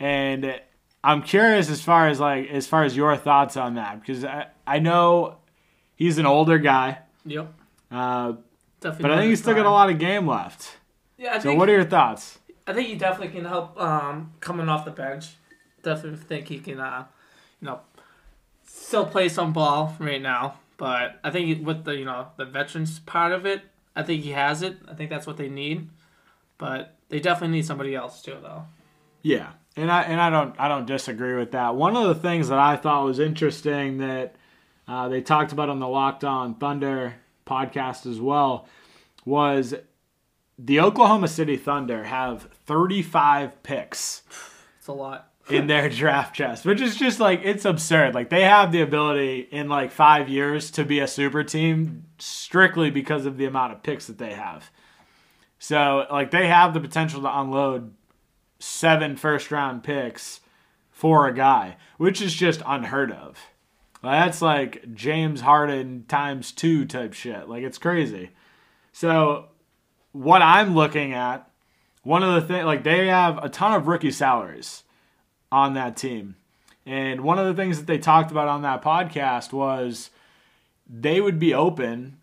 And 0.00 0.58
I'm 1.04 1.22
curious 1.22 1.70
as 1.70 1.82
far 1.82 2.08
as 2.08 2.18
like 2.18 2.48
as 2.48 2.66
far 2.66 2.84
as 2.84 2.96
your 2.96 3.16
thoughts 3.16 3.56
on 3.56 3.74
that 3.74 4.00
because 4.00 4.24
I, 4.24 4.46
I 4.66 4.78
know 4.78 5.36
he's 5.94 6.18
an 6.18 6.26
older 6.26 6.58
guy, 6.58 6.98
yep, 7.24 7.52
uh, 7.90 8.34
definitely. 8.80 9.02
but 9.02 9.10
I 9.10 9.16
think 9.18 9.30
he's 9.30 9.40
still 9.40 9.54
got 9.54 9.66
a 9.66 9.70
lot 9.70 9.90
of 9.90 9.98
game 9.98 10.26
left. 10.26 10.78
Yeah, 11.18 11.34
I 11.34 11.38
So 11.38 11.54
what 11.54 11.68
are 11.68 11.72
your 11.72 11.84
thoughts? 11.84 12.38
I 12.66 12.72
think 12.72 12.88
he 12.88 12.96
definitely 12.96 13.34
can 13.34 13.44
help 13.44 13.80
um, 13.80 14.32
coming 14.40 14.68
off 14.68 14.84
the 14.84 14.90
bench. 14.92 15.34
Definitely 15.82 16.18
think 16.18 16.48
he 16.48 16.58
can, 16.58 16.78
uh, 16.78 17.04
you 17.60 17.66
know, 17.66 17.80
still 18.64 19.04
play 19.04 19.28
some 19.28 19.52
ball 19.52 19.96
right 19.98 20.22
now. 20.22 20.58
But 20.76 21.18
I 21.22 21.30
think 21.30 21.66
with 21.66 21.84
the 21.84 21.96
you 21.96 22.04
know 22.04 22.28
the 22.36 22.44
veterans 22.44 22.98
part 23.00 23.32
of 23.32 23.44
it, 23.46 23.62
I 23.94 24.02
think 24.02 24.22
he 24.22 24.30
has 24.30 24.62
it. 24.62 24.78
I 24.88 24.94
think 24.94 25.10
that's 25.10 25.26
what 25.26 25.36
they 25.36 25.48
need. 25.48 25.88
But 26.58 26.96
they 27.08 27.20
definitely 27.20 27.56
need 27.56 27.66
somebody 27.66 27.94
else 27.94 28.22
too, 28.22 28.36
though. 28.40 28.64
Yeah, 29.22 29.52
and 29.76 29.90
I 29.90 30.02
and 30.02 30.20
I 30.20 30.30
don't 30.30 30.54
I 30.58 30.68
don't 30.68 30.86
disagree 30.86 31.36
with 31.36 31.52
that. 31.52 31.74
One 31.74 31.96
of 31.96 32.08
the 32.08 32.14
things 32.14 32.48
that 32.48 32.58
I 32.58 32.76
thought 32.76 33.04
was 33.04 33.18
interesting 33.18 33.98
that 33.98 34.36
uh, 34.86 35.08
they 35.08 35.20
talked 35.20 35.52
about 35.52 35.68
on 35.68 35.80
the 35.80 35.88
Locked 35.88 36.24
On 36.24 36.54
Thunder 36.54 37.14
podcast 37.46 38.10
as 38.10 38.20
well 38.20 38.68
was 39.24 39.74
the 40.58 40.80
Oklahoma 40.80 41.28
City 41.28 41.56
Thunder 41.56 42.04
have 42.04 42.48
35 42.66 43.62
picks 43.62 44.22
It's 44.78 44.88
a 44.88 44.92
lot. 44.92 45.31
In 45.48 45.66
their 45.66 45.88
draft 45.90 46.34
chest, 46.34 46.64
which 46.64 46.80
is 46.80 46.96
just 46.96 47.20
like 47.20 47.40
it's 47.44 47.64
absurd. 47.64 48.14
Like 48.14 48.30
they 48.30 48.42
have 48.42 48.72
the 48.72 48.82
ability 48.82 49.48
in 49.50 49.68
like 49.68 49.90
five 49.90 50.28
years 50.28 50.70
to 50.72 50.84
be 50.84 51.00
a 51.00 51.08
super 51.08 51.44
team 51.44 52.04
strictly 52.18 52.90
because 52.90 53.26
of 53.26 53.36
the 53.36 53.46
amount 53.46 53.72
of 53.72 53.82
picks 53.82 54.06
that 54.06 54.18
they 54.18 54.32
have. 54.34 54.70
So 55.58 56.06
like 56.10 56.30
they 56.30 56.48
have 56.48 56.74
the 56.74 56.80
potential 56.80 57.22
to 57.22 57.38
unload 57.40 57.94
seven 58.58 59.16
first 59.16 59.50
round 59.50 59.82
picks 59.82 60.40
for 60.90 61.26
a 61.26 61.34
guy, 61.34 61.76
which 61.98 62.20
is 62.20 62.34
just 62.34 62.62
unheard 62.66 63.10
of. 63.10 63.38
That's 64.02 64.42
like 64.42 64.94
James 64.94 65.42
Harden 65.42 66.04
times 66.08 66.50
two 66.52 66.84
type 66.84 67.12
shit. 67.12 67.48
Like 67.48 67.62
it's 67.62 67.78
crazy. 67.78 68.30
So 68.92 69.46
what 70.12 70.42
I'm 70.42 70.74
looking 70.74 71.12
at, 71.12 71.48
one 72.02 72.22
of 72.22 72.34
the 72.34 72.46
things 72.46 72.66
like 72.66 72.84
they 72.84 73.06
have 73.06 73.38
a 73.42 73.48
ton 73.48 73.72
of 73.74 73.86
rookie 73.86 74.10
salaries 74.10 74.82
on 75.52 75.74
that 75.74 75.96
team. 75.96 76.34
And 76.84 77.20
one 77.20 77.38
of 77.38 77.46
the 77.46 77.54
things 77.54 77.78
that 77.78 77.86
they 77.86 77.98
talked 77.98 78.32
about 78.32 78.48
on 78.48 78.62
that 78.62 78.82
podcast 78.82 79.52
was 79.52 80.10
they 80.88 81.20
would 81.20 81.38
be 81.38 81.54
open 81.54 82.18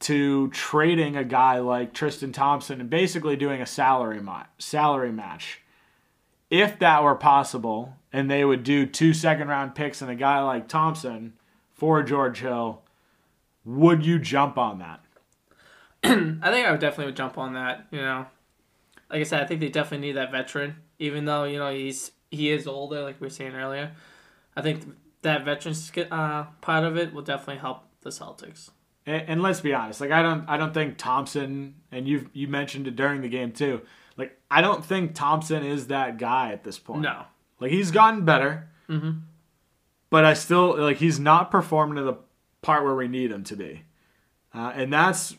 to 0.00 0.48
trading 0.50 1.16
a 1.16 1.24
guy 1.24 1.58
like 1.58 1.92
Tristan 1.92 2.32
Thompson 2.32 2.80
and 2.80 2.88
basically 2.88 3.36
doing 3.36 3.60
a 3.60 3.66
salary 3.66 4.22
ma- 4.22 4.46
salary 4.58 5.12
match. 5.12 5.60
If 6.48 6.78
that 6.78 7.02
were 7.02 7.16
possible, 7.16 7.96
and 8.10 8.30
they 8.30 8.44
would 8.44 8.62
do 8.62 8.86
two 8.86 9.12
second 9.12 9.48
round 9.48 9.74
picks 9.74 10.00
and 10.00 10.10
a 10.10 10.14
guy 10.14 10.40
like 10.40 10.68
Thompson 10.68 11.34
for 11.74 12.02
George 12.02 12.40
Hill, 12.40 12.82
would 13.64 14.06
you 14.06 14.18
jump 14.18 14.56
on 14.56 14.78
that? 14.78 15.00
I 16.04 16.50
think 16.50 16.66
I 16.66 16.70
would 16.70 16.80
definitely 16.80 17.12
jump 17.12 17.36
on 17.36 17.52
that. 17.54 17.86
You 17.90 18.00
know, 18.00 18.26
like 19.10 19.20
I 19.20 19.24
said, 19.24 19.42
I 19.42 19.46
think 19.46 19.60
they 19.60 19.68
definitely 19.68 20.06
need 20.06 20.16
that 20.16 20.32
veteran. 20.32 20.76
Even 20.98 21.26
though 21.26 21.44
you 21.44 21.58
know 21.58 21.70
he's 21.70 22.12
he 22.30 22.50
is 22.50 22.66
older, 22.66 23.02
like 23.02 23.20
we 23.20 23.26
were 23.26 23.30
saying 23.30 23.54
earlier. 23.54 23.92
I 24.56 24.62
think 24.62 24.84
that 25.22 25.44
veteran 25.44 25.74
uh, 26.12 26.44
part 26.60 26.84
of 26.84 26.96
it 26.96 27.12
will 27.12 27.22
definitely 27.22 27.58
help 27.60 27.84
the 28.02 28.10
Celtics. 28.10 28.70
And, 29.06 29.22
and 29.28 29.42
let's 29.42 29.60
be 29.60 29.72
honest, 29.74 30.00
like 30.00 30.10
I 30.10 30.22
don't 30.22 30.48
I 30.48 30.56
don't 30.56 30.74
think 30.74 30.98
Thompson 30.98 31.74
and 31.90 32.06
you 32.06 32.28
you 32.32 32.48
mentioned 32.48 32.86
it 32.86 32.96
during 32.96 33.20
the 33.22 33.28
game 33.28 33.52
too. 33.52 33.82
Like 34.16 34.38
I 34.50 34.60
don't 34.60 34.84
think 34.84 35.14
Thompson 35.14 35.64
is 35.64 35.86
that 35.88 36.18
guy 36.18 36.52
at 36.52 36.64
this 36.64 36.78
point. 36.78 37.02
No, 37.02 37.24
Like 37.60 37.70
he's 37.70 37.90
gotten 37.90 38.24
better, 38.24 38.68
Mhm. 38.88 39.22
but 40.10 40.24
I 40.24 40.34
still 40.34 40.76
like 40.78 40.98
he's 40.98 41.18
not 41.20 41.50
performing 41.50 41.96
to 41.96 42.02
the 42.02 42.14
part 42.62 42.84
where 42.84 42.94
we 42.94 43.08
need 43.08 43.30
him 43.30 43.44
to 43.44 43.56
be, 43.56 43.82
uh, 44.54 44.72
and 44.74 44.92
that's 44.92 45.36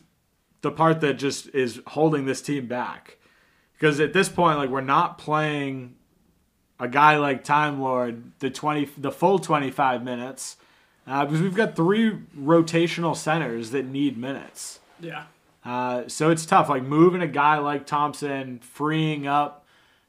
the 0.62 0.70
part 0.70 1.00
that 1.02 1.14
just 1.14 1.48
is 1.54 1.80
holding 1.88 2.26
this 2.26 2.42
team 2.42 2.66
back. 2.66 3.18
Because 3.74 3.98
at 4.00 4.12
this 4.12 4.28
point, 4.28 4.58
like 4.58 4.68
we're 4.70 4.80
not 4.82 5.16
playing 5.18 5.96
a 6.80 6.88
guy 6.88 7.16
like 7.18 7.44
Time 7.44 7.80
Lord 7.80 8.32
the 8.40 8.50
twenty 8.50 8.88
the 8.98 9.12
full 9.12 9.38
twenty 9.38 9.70
five 9.70 10.02
minutes, 10.02 10.56
uh, 11.06 11.24
because 11.24 11.40
we've 11.40 11.54
got 11.54 11.76
three 11.76 12.12
rotational 12.36 13.14
centers 13.14 13.70
that 13.70 13.84
need 13.84 14.16
minutes. 14.18 14.80
yeah, 15.00 15.24
Uh, 15.64 16.08
so 16.08 16.30
it's 16.30 16.44
tough. 16.46 16.68
Like 16.68 16.82
moving 16.82 17.22
a 17.22 17.28
guy 17.28 17.58
like 17.58 17.86
Thompson, 17.86 18.58
freeing 18.60 19.26
up 19.26 19.64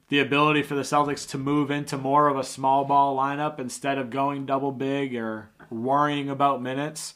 the 0.09 0.19
ability 0.19 0.61
for 0.63 0.75
the 0.75 0.81
Celtics 0.81 1.27
to 1.29 1.37
move 1.37 1.71
into 1.71 1.97
more 1.97 2.27
of 2.27 2.37
a 2.37 2.43
small 2.43 2.83
ball 2.83 3.15
lineup 3.15 3.59
instead 3.59 3.97
of 3.97 4.09
going 4.09 4.45
double 4.45 4.71
big 4.71 5.15
or 5.15 5.49
worrying 5.69 6.29
about 6.29 6.61
minutes. 6.61 7.13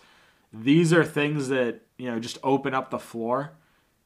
These 0.54 0.94
are 0.94 1.04
things 1.04 1.50
that 1.50 1.82
you 1.98 2.10
know 2.10 2.20
just 2.20 2.38
open 2.44 2.74
up 2.74 2.90
the 2.90 3.00
floor, 3.00 3.52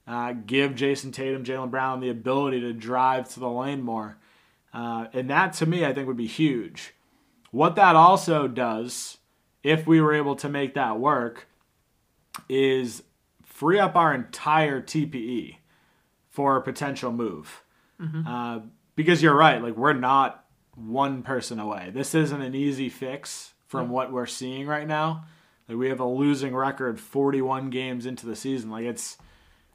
uh, 0.07 0.33
give 0.33 0.73
Jayson 0.73 1.11
Tatum, 1.11 1.43
Jaylen 1.43 1.69
Brown 1.69 1.99
the 1.99 2.09
ability 2.09 2.59
to 2.61 2.73
drive 2.73 3.29
to 3.33 3.39
the 3.39 3.49
lane 3.49 3.81
more, 3.83 4.17
uh, 4.73 5.07
and 5.13 5.29
that 5.29 5.53
to 5.53 5.65
me 5.65 5.85
I 5.85 5.93
think 5.93 6.07
would 6.07 6.17
be 6.17 6.27
huge. 6.27 6.93
What 7.51 7.75
that 7.75 7.95
also 7.95 8.47
does, 8.47 9.17
if 9.63 9.87
we 9.87 9.99
were 10.01 10.13
able 10.13 10.35
to 10.37 10.49
make 10.49 10.75
that 10.75 10.99
work, 10.99 11.47
is 12.47 13.03
free 13.43 13.79
up 13.79 13.95
our 13.95 14.13
entire 14.13 14.81
TPE 14.81 15.57
for 16.29 16.55
a 16.55 16.61
potential 16.61 17.11
move. 17.11 17.63
Uh, 18.27 18.59
because 18.95 19.21
you're 19.23 19.35
right, 19.35 19.61
like 19.61 19.75
we're 19.75 19.93
not 19.93 20.45
one 20.75 21.23
person 21.23 21.59
away. 21.59 21.89
This 21.93 22.13
isn't 22.15 22.41
an 22.41 22.55
easy 22.55 22.87
fix 22.89 23.53
from 23.67 23.89
what 23.89 24.11
we're 24.11 24.25
seeing 24.25 24.67
right 24.67 24.87
now. 24.87 25.25
Like 25.67 25.77
we 25.77 25.89
have 25.89 25.99
a 25.99 26.05
losing 26.05 26.55
record 26.55 26.99
41 26.99 27.69
games 27.69 28.05
into 28.05 28.25
the 28.25 28.35
season. 28.35 28.69
Like 28.71 28.85
it's 28.85 29.17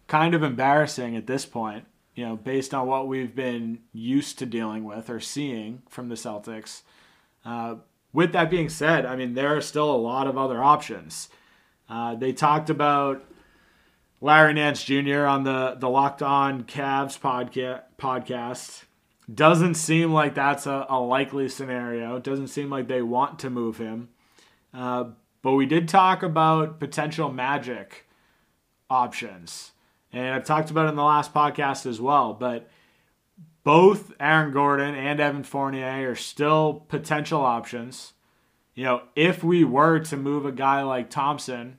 kind 0.07 0.35
of 0.35 0.43
embarrassing 0.43 1.17
at 1.17 1.27
this 1.27 1.47
point, 1.47 1.85
you 2.15 2.25
know, 2.25 2.37
based 2.37 2.73
on 2.73 2.87
what 2.87 3.09
we've 3.09 3.35
been 3.35 3.81
used 3.93 4.39
to 4.39 4.47
dealing 4.47 4.85
with 4.85 5.11
or 5.11 5.21
seeing 5.21 5.83
from 5.89 6.09
the 6.09 6.15
Celtics. 6.15 6.83
Uh, 7.45 7.77
with 8.13 8.33
that 8.33 8.51
being 8.51 8.69
said, 8.69 9.05
I 9.05 9.17
mean, 9.17 9.35
there 9.35 9.57
are 9.57 9.61
still 9.61 9.91
a 9.91 9.97
lot 9.97 10.27
of 10.27 10.39
other 10.39 10.63
options. 10.63 11.29
Uh, 11.89 12.15
they 12.15 12.33
talked 12.33 12.71
about 12.71 13.25
Larry 14.21 14.55
Nance 14.55 14.83
Jr. 14.85 15.27
on 15.27 15.45
the 15.45 15.77
the 15.79 15.89
Locked 15.89 16.23
On 16.23 16.65
Cavs 16.65 17.19
podca- 17.19 17.83
podcast. 17.99 18.85
Doesn't 19.33 19.75
seem 19.75 20.13
like 20.13 20.35
that's 20.35 20.67
a, 20.67 20.87
a 20.89 21.01
likely 21.01 21.49
scenario. 21.49 22.19
Doesn't 22.19 22.49
seem 22.49 22.71
like 22.71 22.89
they 22.89 23.03
want 23.03 23.39
to 23.41 23.51
move 23.51 23.79
him. 23.79 24.11
Uh, 24.73 25.11
but 25.43 25.53
we 25.53 25.67
did 25.67 25.89
talk 25.89 26.23
about 26.23 26.79
potential 26.81 27.31
Magic 27.31 28.07
options, 28.89 29.73
and 30.15 30.35
I've 30.35 30.45
talked 30.45 30.71
about 30.71 30.87
it 30.87 30.91
in 30.91 30.97
the 30.97 31.03
last 31.03 31.35
podcast 31.35 31.87
as 31.87 32.01
well. 32.01 32.35
But 32.35 32.71
both 33.65 34.13
Aaron 34.21 34.53
Gordon 34.53 34.95
and 34.95 35.19
Evan 35.19 35.43
Fournier 35.43 36.11
are 36.11 36.15
still 36.15 36.85
potential 36.89 37.41
options. 37.41 38.13
You 38.75 38.85
know, 38.85 39.03
if 39.17 39.43
we 39.43 39.65
were 39.65 39.99
to 40.01 40.17
move 40.17 40.47
a 40.47 40.53
guy 40.53 40.83
like 40.83 41.11
Thompson 41.11 41.79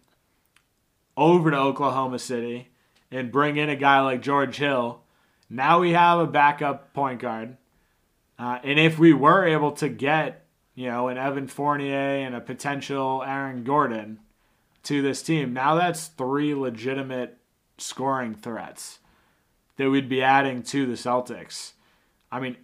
over 1.16 1.50
to 1.50 1.58
Oklahoma 1.58 2.20
City 2.20 2.70
and 3.10 3.32
bring 3.32 3.56
in 3.56 3.70
a 3.70 3.76
guy 3.76 4.02
like 4.02 4.22
George 4.22 4.58
Hill, 4.58 5.02
now 5.50 5.80
we 5.80 5.92
have 5.92 6.20
a 6.20 6.28
backup 6.28 6.94
point 6.94 7.22
guard. 7.22 7.56
Uh, 8.38 8.60
and 8.64 8.78
if 8.78 9.00
we 9.00 9.14
were 9.14 9.46
able 9.46 9.72
to 9.74 9.88
get, 9.88 10.46
you 10.74 10.90
know, 10.90 11.08
an 11.08 11.18
Evan 11.18 11.48
Fournier 11.48 12.26
and 12.26 12.36
a 12.36 12.42
potential 12.42 13.24
Aaron 13.26 13.64
Gordon 13.64 14.20
to 14.84 15.02
this 15.02 15.22
team, 15.22 15.54
now 15.54 15.76
that's 15.76 16.08
three 16.08 16.54
legitimate 16.54 17.38
scoring 17.78 18.34
threats 18.34 19.00
that 19.78 19.90
we'd 19.90 20.10
be 20.10 20.22
adding 20.22 20.64
to 20.64 20.86
the 20.86 20.94
Celtics. 20.94 21.74
I 22.32 22.40
mean, 22.40 22.58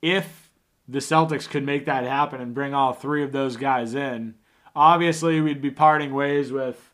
if 0.00 0.44
the 0.88 0.98
Celtics 0.98 1.48
could 1.48 1.64
make 1.64 1.86
that 1.86 2.04
happen 2.04 2.40
and 2.40 2.54
bring 2.54 2.74
all 2.74 2.92
three 2.92 3.22
of 3.22 3.32
those 3.32 3.56
guys 3.56 3.94
in. 3.94 4.34
Obviously, 4.76 5.40
we'd 5.40 5.62
be 5.62 5.70
parting 5.70 6.12
ways 6.12 6.52
with, 6.52 6.92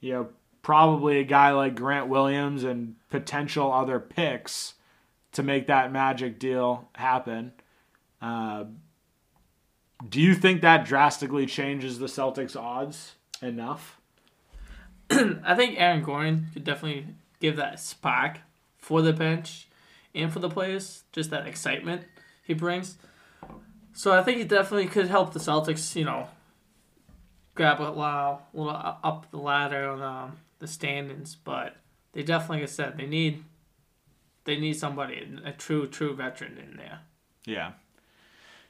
you 0.00 0.12
know, 0.12 0.28
probably 0.62 1.20
a 1.20 1.24
guy 1.24 1.52
like 1.52 1.74
Grant 1.74 2.08
Williams 2.08 2.64
and 2.64 2.96
potential 3.08 3.72
other 3.72 3.98
picks 3.98 4.74
to 5.32 5.42
make 5.42 5.68
that 5.68 5.92
magic 5.92 6.38
deal 6.38 6.88
happen. 6.94 7.52
Uh, 8.20 8.64
do 10.06 10.20
you 10.20 10.34
think 10.34 10.60
that 10.60 10.84
drastically 10.84 11.46
changes 11.46 11.98
the 11.98 12.06
Celtics' 12.06 12.56
odds 12.56 13.14
enough? 13.40 13.99
I 15.44 15.54
think 15.54 15.78
Aaron 15.78 16.02
Gordon 16.02 16.46
could 16.52 16.64
definitely 16.64 17.06
give 17.40 17.56
that 17.56 17.80
spark 17.80 18.38
for 18.78 19.02
the 19.02 19.12
bench 19.12 19.68
and 20.14 20.32
for 20.32 20.38
the 20.38 20.48
players, 20.48 21.04
just 21.12 21.30
that 21.30 21.46
excitement 21.46 22.02
he 22.42 22.54
brings. 22.54 22.96
So 23.92 24.12
I 24.12 24.22
think 24.22 24.38
he 24.38 24.44
definitely 24.44 24.86
could 24.86 25.08
help 25.08 25.32
the 25.32 25.40
Celtics, 25.40 25.94
you 25.96 26.04
know, 26.04 26.28
grab 27.54 27.80
a 27.80 27.82
little, 27.82 28.42
little 28.52 28.96
up 29.04 29.30
the 29.30 29.38
ladder 29.38 29.88
on 29.88 30.02
um, 30.02 30.36
the 30.58 30.66
standings. 30.66 31.34
But 31.34 31.76
they 32.12 32.22
definitely, 32.22 32.58
like 32.58 32.70
I 32.70 32.72
said, 32.72 32.96
they 32.96 33.06
need 33.06 33.44
they 34.44 34.56
need 34.56 34.74
somebody, 34.74 35.28
a 35.44 35.52
true 35.52 35.86
true 35.86 36.14
veteran 36.14 36.58
in 36.58 36.76
there. 36.76 37.00
Yeah, 37.44 37.72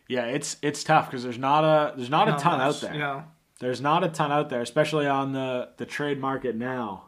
yeah, 0.08 0.24
it's 0.26 0.56
it's 0.62 0.82
tough 0.82 1.06
because 1.06 1.22
there's 1.22 1.38
not 1.38 1.64
a 1.64 1.96
there's 1.96 2.10
not, 2.10 2.28
Not 2.28 2.40
a 2.40 2.42
ton 2.42 2.58
much, 2.58 2.76
out 2.76 2.80
there. 2.80 2.92
You 2.94 2.98
know, 2.98 3.24
There's 3.60 3.80
not 3.80 4.02
a 4.02 4.08
ton 4.08 4.32
out 4.32 4.48
there, 4.48 4.62
especially 4.62 5.06
on 5.06 5.32
the 5.32 5.68
the 5.76 5.86
trade 5.86 6.18
market 6.18 6.56
now. 6.56 7.04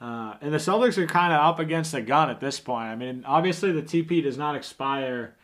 Uh, 0.00 0.34
and 0.42 0.52
the 0.52 0.58
Celtics 0.58 0.98
are 0.98 1.06
kind 1.06 1.32
of 1.32 1.40
up 1.40 1.58
against 1.58 1.92
the 1.92 2.02
gun 2.02 2.28
at 2.28 2.40
this 2.40 2.60
point. 2.60 2.88
I 2.88 2.96
mean, 2.96 3.24
obviously 3.26 3.72
the 3.72 3.80
TP 3.80 4.22
does 4.22 4.36
not 4.36 4.56
expire 4.56 5.34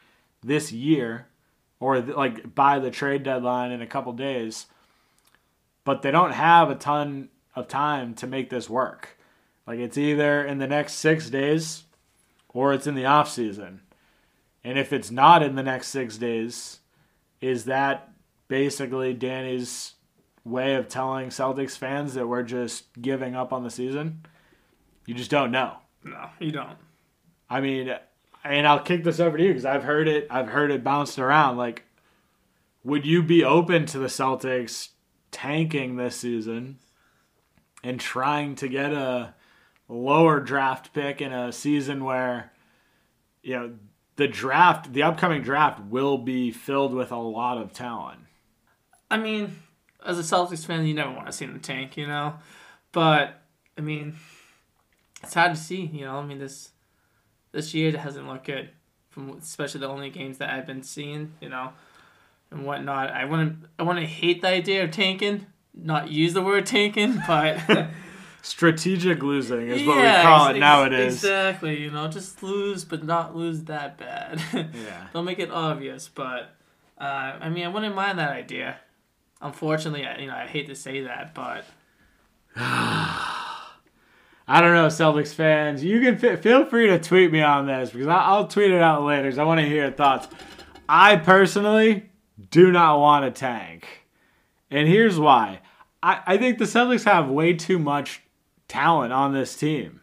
this 0.43 0.71
year, 0.73 1.29
or 1.79 2.03
th- 2.03 2.17
like 2.17 2.55
by 2.55 2.79
the 2.79 2.91
trade 2.91 3.23
deadline 3.23 3.71
in 3.71 3.81
a 3.81 3.87
couple 3.87 4.13
days. 4.13 4.67
But 5.85 6.03
they 6.03 6.11
don't 6.11 6.33
have 6.33 6.69
a 6.69 6.75
ton 6.75 7.31
of 7.55 7.69
time 7.69 8.15
to 8.17 8.27
make 8.27 8.51
this 8.51 8.69
work. 8.69 9.17
Like 9.67 9.79
it's 9.79 9.97
either 9.97 10.45
in 10.45 10.59
the 10.59 10.67
next 10.67 10.95
six 10.95 11.31
days, 11.31 11.85
or 12.49 12.75
it's 12.75 12.89
in 12.89 12.97
the 12.97 13.07
off 13.07 13.31
season. 13.31 13.83
And 14.65 14.79
if 14.79 14.93
it's 14.93 15.13
not 15.13 15.45
in 15.45 15.55
the 15.55 15.63
next 15.63 15.89
six 15.89 16.19
days, 16.19 16.81
is 17.41 17.65
that 17.67 18.11
basically 18.49 19.15
Danny's 19.15 19.95
way 20.45 20.75
of 20.75 20.89
telling 20.89 21.29
Celtics 21.29 21.77
fans 21.77 22.15
that 22.15 22.27
we're 22.27 22.43
just 22.43 22.85
giving 23.01 23.35
up 23.35 23.53
on 23.53 23.65
the 23.65 23.71
season? 23.71 24.25
You 25.07 25.15
just 25.15 25.31
don't 25.31 25.51
know. 25.51 25.77
no, 26.05 26.31
you 26.39 26.53
don't. 26.53 26.79
I 27.49 27.61
mean, 27.61 27.95
and 28.45 28.67
I'll 28.67 28.81
kick 28.81 29.05
this 29.05 29.21
over 29.21 29.37
to 29.37 29.43
you 29.43 29.51
because 29.51 29.65
I've 29.65 29.83
heard 29.83 30.09
it. 30.09 30.27
I've 30.31 30.49
heard 30.49 30.71
it 30.71 30.85
bounced 30.85 31.19
around. 31.19 31.57
Like, 31.57 31.85
would 32.85 33.05
you 33.05 33.23
be 33.23 33.45
open 33.45 33.87
to 33.87 33.99
the 33.99 34.07
Celtics 34.07 34.91
tanking 35.31 35.97
this 35.97 36.17
season 36.17 36.79
and 37.83 37.99
trying 37.99 38.55
to 38.57 38.69
get 38.69 38.93
a 38.93 39.35
lower 39.89 40.41
draft 40.41 40.93
pick 40.93 41.21
in 41.21 41.33
a 41.33 41.53
season 41.53 42.05
where, 42.05 42.53
you 43.43 43.57
know, 43.57 43.73
the 44.17 44.29
draft, 44.29 44.93
the 44.93 45.03
upcoming 45.03 45.43
draft 45.43 45.81
will 45.85 46.19
be 46.19 46.51
filled 46.51 46.95
with 46.95 47.11
a 47.11 47.17
lot 47.17 47.59
of 47.59 47.73
talent. 47.73 48.21
I 49.11 49.17
mean, 49.17 49.57
as 50.05 50.19
a 50.19 50.23
Celtics 50.23 50.65
fan, 50.65 50.87
you 50.87 50.95
never 50.95 51.11
want 51.13 51.27
to 51.27 51.33
see 51.33 51.47
them 51.47 51.61
tank, 51.61 51.97
you 51.97 52.07
know. 52.07 52.35
But 52.93 53.41
I 53.79 53.81
mean, 53.81 54.15
it's 55.23 55.35
hard 55.35 55.55
to 55.55 55.61
see, 55.61 55.83
you 55.87 56.05
know. 56.05 56.17
I 56.19 56.25
mean, 56.25 56.39
this 56.39 56.71
this 57.53 57.75
year 57.75 57.89
it 57.89 57.97
hasn't 57.97 58.27
looked 58.29 58.47
good, 58.47 58.71
from 59.11 59.31
especially 59.39 59.81
the 59.81 59.89
only 59.89 60.11
games 60.11 60.39
that 60.39 60.51
I've 60.51 60.67
been 60.67 60.83
seeing, 60.83 61.33
you 61.41 61.49
know, 61.49 61.73
and 62.51 62.65
whatnot. 62.65 63.11
I 63.11 63.25
wouldn't 63.25 63.59
I 63.79 63.83
wouldn't 63.83 64.07
hate 64.07 64.43
the 64.43 64.49
idea 64.49 64.85
of 64.85 64.91
tanking, 64.91 65.47
not 65.75 66.11
use 66.11 66.33
the 66.35 66.43
word 66.43 66.67
tanking, 66.67 67.21
but 67.27 67.59
Strategic 68.43 69.23
losing 69.23 69.69
is 69.69 69.87
what 69.87 69.99
Yeah, 69.99 70.21
we 70.23 70.23
call 70.27 70.47
ex- 70.49 70.57
it 70.57 70.61
nowadays. 70.61 71.15
Exactly, 71.17 71.79
you 71.83 71.91
know, 71.91 72.09
just 72.09 72.43
lose, 72.43 72.85
but 72.87 73.05
not 73.05 73.37
lose 73.37 73.65
that 73.65 73.99
bad. 73.99 74.41
Yeah. 74.75 75.09
Don't 75.13 75.27
make 75.27 75.39
it 75.39 75.51
obvious, 75.51 76.09
but 76.09 76.55
uh, 76.99 77.05
I 77.41 77.51
mean, 77.51 77.65
I 77.67 77.69
wouldn't 77.69 77.95
mind 77.95 78.19
that 78.19 78.31
idea. 78.31 78.79
Unfortunately, 79.41 80.07
I, 80.07 80.19
you 80.19 80.27
know, 80.27 80.35
I 80.35 80.47
hate 80.47 80.67
to 80.67 80.75
say 80.75 81.03
that, 81.03 81.35
but 81.35 81.65
I 82.57 84.61
don't 84.61 84.75
know, 84.75 84.89
Celtics 84.89 85.33
fans. 85.33 85.85
You 85.85 86.01
can 86.01 86.23
f- 86.25 86.43
feel 86.43 86.67
free 86.67 86.89
to 86.89 86.99
tweet 86.99 87.33
me 87.33 87.41
on 87.41 87.67
this 87.67 87.91
because 87.91 88.09
I- 88.09 88.25
I'll 88.25 88.49
tweet 88.49 88.71
it 88.71 88.83
out 88.83 89.05
later 89.05 89.23
because 89.25 89.39
I 89.39 89.45
want 89.45 89.61
to 89.61 89.67
hear 89.67 89.85
your 89.85 89.93
thoughts. 89.93 90.29
I 90.89 91.17
personally 91.17 92.11
do 92.51 92.73
not 92.73 92.99
want 92.99 93.25
to 93.25 93.31
tank, 93.39 93.87
and 94.71 94.89
here's 94.89 95.19
why. 95.19 95.61
I, 96.03 96.21
I 96.27 96.37
think 96.37 96.59
the 96.59 96.65
Celtics 96.65 97.05
have 97.05 97.29
way 97.29 97.53
too 97.53 97.79
much 97.79 98.23
talent 98.67 99.13
on 99.13 99.33
this 99.33 99.57
team. 99.57 100.01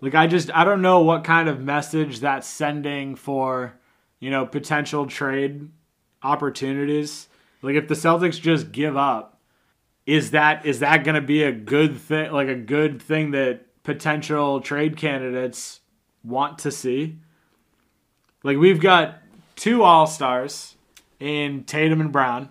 Like 0.00 0.14
I 0.14 0.26
just 0.26 0.50
I 0.56 0.64
don't 0.64 0.82
know 0.82 1.00
what 1.00 1.24
kind 1.24 1.48
of 1.48 1.60
message 1.60 2.20
that's 2.20 2.46
sending 2.46 3.16
for 3.16 3.74
you 4.20 4.30
know 4.30 4.46
potential 4.46 5.06
trade 5.06 5.68
opportunities. 6.22 7.28
Like 7.62 7.74
if 7.74 7.88
the 7.88 7.94
Celtics 7.94 8.40
just 8.40 8.72
give 8.72 8.96
up 8.96 9.40
is 10.06 10.30
that 10.32 10.66
is 10.66 10.80
that 10.80 11.04
going 11.04 11.14
to 11.14 11.20
be 11.20 11.42
a 11.42 11.52
good 11.52 11.96
thing 11.98 12.32
like 12.32 12.48
a 12.48 12.54
good 12.54 13.00
thing 13.00 13.32
that 13.32 13.66
potential 13.82 14.60
trade 14.60 14.96
candidates 14.96 15.80
want 16.24 16.58
to 16.60 16.70
see? 16.70 17.18
Like 18.42 18.56
we've 18.56 18.80
got 18.80 19.18
two 19.56 19.82
all-stars 19.82 20.76
in 21.18 21.64
Tatum 21.64 22.00
and 22.00 22.12
Brown 22.12 22.48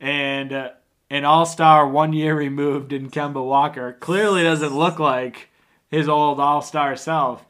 and 0.00 0.52
uh, 0.52 0.70
an 1.08 1.24
all-star 1.24 1.88
one 1.88 2.12
year 2.12 2.34
removed 2.34 2.92
in 2.92 3.10
Kemba 3.10 3.44
Walker. 3.44 3.92
Clearly 4.00 4.42
doesn't 4.42 4.76
look 4.76 4.98
like 4.98 5.48
his 5.90 6.08
old 6.08 6.40
all-star 6.40 6.96
self 6.96 7.44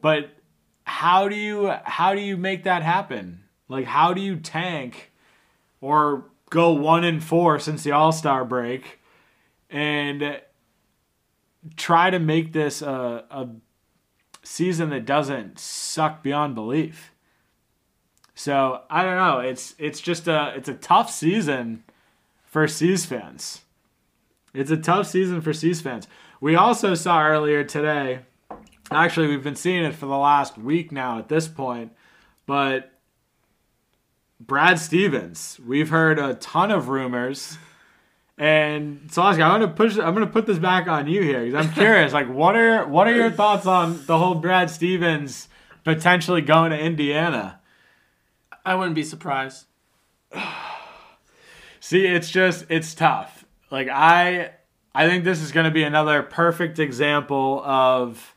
but 0.00 0.30
how 0.84 1.28
do 1.28 1.36
you 1.36 1.72
how 1.84 2.14
do 2.14 2.20
you 2.20 2.36
make 2.36 2.64
that 2.64 2.82
happen? 2.82 3.42
Like 3.68 3.84
how 3.84 4.14
do 4.14 4.20
you 4.20 4.36
tank 4.36 5.07
or 5.80 6.26
go 6.50 6.72
one 6.72 7.04
and 7.04 7.22
four 7.22 7.58
since 7.58 7.82
the 7.82 7.92
All 7.92 8.12
Star 8.12 8.44
break, 8.44 9.00
and 9.70 10.40
try 11.76 12.10
to 12.10 12.18
make 12.18 12.52
this 12.52 12.82
a, 12.82 13.24
a 13.30 13.48
season 14.42 14.90
that 14.90 15.04
doesn't 15.04 15.58
suck 15.58 16.22
beyond 16.22 16.54
belief. 16.54 17.12
So 18.34 18.82
I 18.88 19.02
don't 19.02 19.16
know. 19.16 19.40
It's 19.40 19.74
it's 19.78 20.00
just 20.00 20.28
a 20.28 20.52
it's 20.56 20.68
a 20.68 20.74
tough 20.74 21.10
season 21.10 21.84
for 22.44 22.66
C's 22.68 23.04
fans. 23.04 23.62
It's 24.54 24.70
a 24.70 24.76
tough 24.76 25.06
season 25.06 25.40
for 25.40 25.52
C's 25.52 25.80
fans. 25.80 26.06
We 26.40 26.56
also 26.56 26.94
saw 26.94 27.26
earlier 27.26 27.64
today. 27.64 28.20
Actually, 28.90 29.26
we've 29.28 29.42
been 29.42 29.56
seeing 29.56 29.84
it 29.84 29.94
for 29.94 30.06
the 30.06 30.16
last 30.16 30.56
week 30.56 30.92
now 30.92 31.18
at 31.18 31.28
this 31.28 31.46
point, 31.46 31.92
but 32.46 32.97
Brad 34.40 34.78
Stevens. 34.78 35.58
We've 35.66 35.90
heard 35.90 36.18
a 36.18 36.34
ton 36.34 36.70
of 36.70 36.88
rumors. 36.88 37.58
And 38.36 39.10
Slasky, 39.10 39.42
I'm 39.42 39.60
gonna 39.60 39.72
push. 39.72 39.98
I'm 39.98 40.14
gonna 40.14 40.26
put 40.26 40.46
this 40.46 40.58
back 40.58 40.86
on 40.86 41.08
you 41.08 41.22
here 41.22 41.44
because 41.44 41.66
I'm 41.66 41.72
curious. 41.72 42.12
like, 42.12 42.28
what 42.28 42.54
are 42.54 42.86
what 42.86 43.08
are 43.08 43.14
your 43.14 43.30
thoughts 43.30 43.66
on 43.66 44.04
the 44.06 44.16
whole 44.16 44.36
Brad 44.36 44.70
Stevens 44.70 45.48
potentially 45.82 46.40
going 46.40 46.70
to 46.70 46.78
Indiana? 46.78 47.60
I 48.64 48.76
wouldn't 48.76 48.94
be 48.94 49.02
surprised. 49.02 49.66
See, 51.80 52.06
it's 52.06 52.30
just 52.30 52.66
it's 52.68 52.94
tough. 52.94 53.44
Like 53.72 53.88
I 53.88 54.52
I 54.94 55.08
think 55.08 55.24
this 55.24 55.40
is 55.40 55.50
going 55.50 55.64
to 55.64 55.72
be 55.72 55.82
another 55.82 56.22
perfect 56.22 56.78
example 56.78 57.62
of 57.64 58.36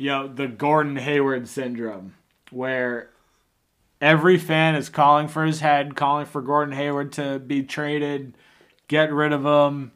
you 0.00 0.08
know, 0.08 0.26
the 0.26 0.48
Gordon 0.48 0.96
Hayward 0.96 1.46
syndrome 1.46 2.14
where 2.50 3.10
every 4.00 4.38
fan 4.38 4.74
is 4.74 4.88
calling 4.88 5.28
for 5.28 5.44
his 5.44 5.60
head, 5.60 5.96
calling 5.96 6.26
for 6.26 6.40
Gordon 6.42 6.74
Hayward 6.74 7.12
to 7.12 7.38
be 7.38 7.62
traded, 7.62 8.36
get 8.88 9.12
rid 9.12 9.32
of 9.32 9.44
him. 9.44 9.92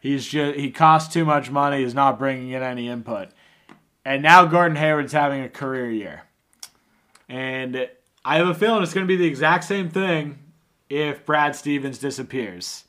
He's 0.00 0.26
just 0.26 0.58
he 0.58 0.70
costs 0.70 1.12
too 1.12 1.24
much 1.24 1.50
money, 1.50 1.82
he's 1.82 1.94
not 1.94 2.18
bringing 2.18 2.50
in 2.50 2.62
any 2.62 2.88
input. 2.88 3.28
And 4.04 4.22
now 4.22 4.46
Gordon 4.46 4.76
Hayward's 4.76 5.12
having 5.12 5.42
a 5.42 5.48
career 5.48 5.90
year. 5.90 6.22
And 7.28 7.88
I 8.24 8.36
have 8.36 8.48
a 8.48 8.54
feeling 8.54 8.82
it's 8.82 8.94
going 8.94 9.06
to 9.06 9.12
be 9.12 9.16
the 9.16 9.26
exact 9.26 9.64
same 9.64 9.88
thing 9.88 10.38
if 10.88 11.24
Brad 11.24 11.54
Stevens 11.54 11.98
disappears. 11.98 12.84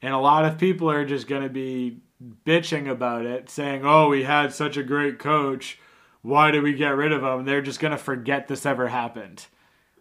And 0.00 0.14
a 0.14 0.18
lot 0.18 0.44
of 0.44 0.58
people 0.58 0.90
are 0.90 1.04
just 1.04 1.28
going 1.28 1.42
to 1.42 1.48
be 1.48 2.00
bitching 2.44 2.90
about 2.90 3.26
it, 3.26 3.50
saying, 3.50 3.82
oh, 3.84 4.08
we 4.08 4.24
had 4.24 4.52
such 4.52 4.76
a 4.76 4.82
great 4.82 5.18
coach. 5.18 5.78
Why 6.22 6.50
did 6.50 6.62
we 6.62 6.72
get 6.72 6.96
rid 6.96 7.12
of 7.12 7.22
him? 7.22 7.44
They're 7.44 7.62
just 7.62 7.80
going 7.80 7.92
to 7.92 7.98
forget 7.98 8.48
this 8.48 8.66
ever 8.66 8.88
happened. 8.88 9.46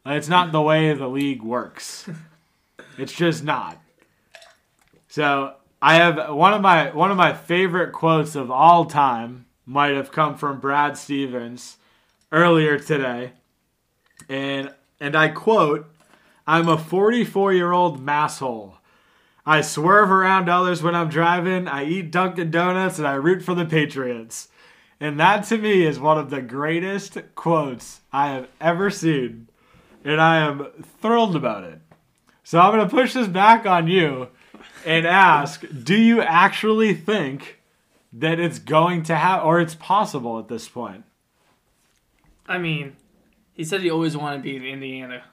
It's 0.06 0.28
not 0.28 0.52
the 0.52 0.62
way 0.62 0.94
the 0.94 1.08
league 1.08 1.44
works. 1.44 2.10
It's 2.98 3.14
just 3.14 3.44
not. 3.44 3.82
So 5.08 5.56
I 5.82 5.96
have 5.96 6.36
one 6.36 6.54
of 6.54 6.62
my 6.62 6.92
one 6.92 7.12
of 7.12 7.18
my 7.18 7.34
favorite 7.34 7.92
quotes 7.92 8.36
of 8.36 8.52
all 8.52 8.86
time 8.86 9.46
might 9.66 9.96
have 9.96 10.12
come 10.12 10.38
from 10.38 10.60
Brad 10.60 10.98
Stevens 10.98 11.78
earlier 12.32 12.78
today. 12.80 13.34
And 14.30 14.74
and 15.00 15.16
I 15.16 15.30
quote 15.30 15.92
I'm 16.48 16.68
a 16.68 16.78
44 16.78 17.54
year 17.54 17.72
old 17.72 18.06
masshole. 18.06 18.76
I 19.46 19.62
swerve 19.62 20.12
around 20.12 20.50
others 20.50 20.84
when 20.84 20.96
I'm 20.96 21.10
driving. 21.10 21.68
I 21.68 21.86
eat 21.86 22.12
Dunkin' 22.12 22.52
Donuts 22.52 23.00
and 23.00 23.08
I 23.08 23.14
root 23.14 23.42
for 23.42 23.56
the 23.56 23.66
Patriots. 23.66 24.50
And 25.00 25.20
that 25.20 25.46
to 25.46 25.58
me 25.58 25.84
is 25.84 26.00
one 26.00 26.20
of 26.20 26.30
the 26.30 26.42
greatest 26.42 27.18
quotes 27.34 28.02
I 28.14 28.30
have 28.30 28.48
ever 28.60 28.92
seen. 28.92 29.48
And 30.04 30.20
I 30.20 30.38
am 30.38 30.68
thrilled 31.02 31.36
about 31.36 31.64
it. 31.64 31.80
So 32.44 32.60
I'm 32.60 32.74
going 32.76 32.88
to 32.88 32.94
push 32.94 33.14
this 33.14 33.28
back 33.28 33.66
on 33.66 33.88
you 33.88 34.30
and 34.86 35.06
ask 35.06 35.64
Do 35.84 35.96
you 35.96 36.22
actually 36.22 36.94
think 36.94 37.62
that 38.14 38.40
it's 38.40 38.60
going 38.60 39.04
to 39.04 39.16
happen 39.16 39.48
or 39.48 39.60
it's 39.62 39.76
possible 39.76 40.40
at 40.40 40.48
this 40.48 40.68
point? 40.68 41.04
I 42.48 42.58
mean, 42.58 42.96
he 43.54 43.64
said 43.64 43.82
he 43.82 43.90
always 43.90 44.18
wanted 44.18 44.38
to 44.38 44.44
be 44.44 44.58
an 44.58 44.66
Indiana 44.66 45.24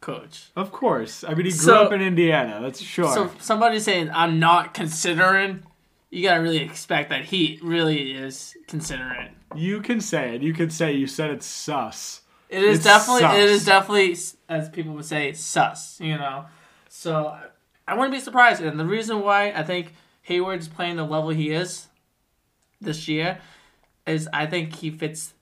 coach. 0.00 0.50
Of 0.54 0.72
course. 0.72 1.24
I 1.24 1.28
mean, 1.34 1.46
he 1.46 1.52
grew 1.52 1.60
So- 1.60 1.84
up 1.84 1.92
in 1.92 2.02
Indiana. 2.02 2.60
That's 2.60 2.80
sure. 2.82 3.12
So 3.14 3.24
if 3.24 3.42
somebody's 3.42 3.84
saying 3.84 4.10
I'm 4.12 4.38
not 4.38 4.74
considering. 4.74 5.62
You 6.10 6.24
gotta 6.28 6.42
really 6.42 6.58
expect 6.58 7.08
that 7.08 7.24
he 7.26 7.58
really 7.62 8.12
is 8.12 8.54
considering. 8.68 9.30
you 9.54 9.80
can 9.80 10.00
say 10.00 10.34
it. 10.34 10.42
You 10.42 10.52
can 10.52 10.68
say 10.68 10.92
you 10.92 11.06
said 11.06 11.30
it's 11.30 11.46
sus. 11.46 12.21
It 12.52 12.62
is 12.62 12.76
It's 12.76 12.84
definitely 12.84 13.22
sus. 13.22 13.34
it 13.36 13.44
is 13.44 13.64
definitely 13.64 14.16
as 14.48 14.68
people 14.68 14.92
would 14.92 15.06
say 15.06 15.32
sus, 15.32 15.98
you 16.00 16.18
know. 16.18 16.44
So 16.88 17.34
I 17.88 17.94
wouldn't 17.94 18.12
be 18.12 18.20
surprised, 18.20 18.60
and 18.62 18.78
the 18.78 18.84
reason 18.84 19.22
why 19.22 19.52
I 19.52 19.62
think 19.62 19.94
Hayward's 20.22 20.68
playing 20.68 20.96
the 20.96 21.04
level 21.04 21.30
he 21.30 21.50
is 21.50 21.86
this 22.80 23.08
year 23.08 23.38
is 24.06 24.28
I 24.34 24.44
think 24.46 24.74
he 24.76 24.90
fits 24.90 25.32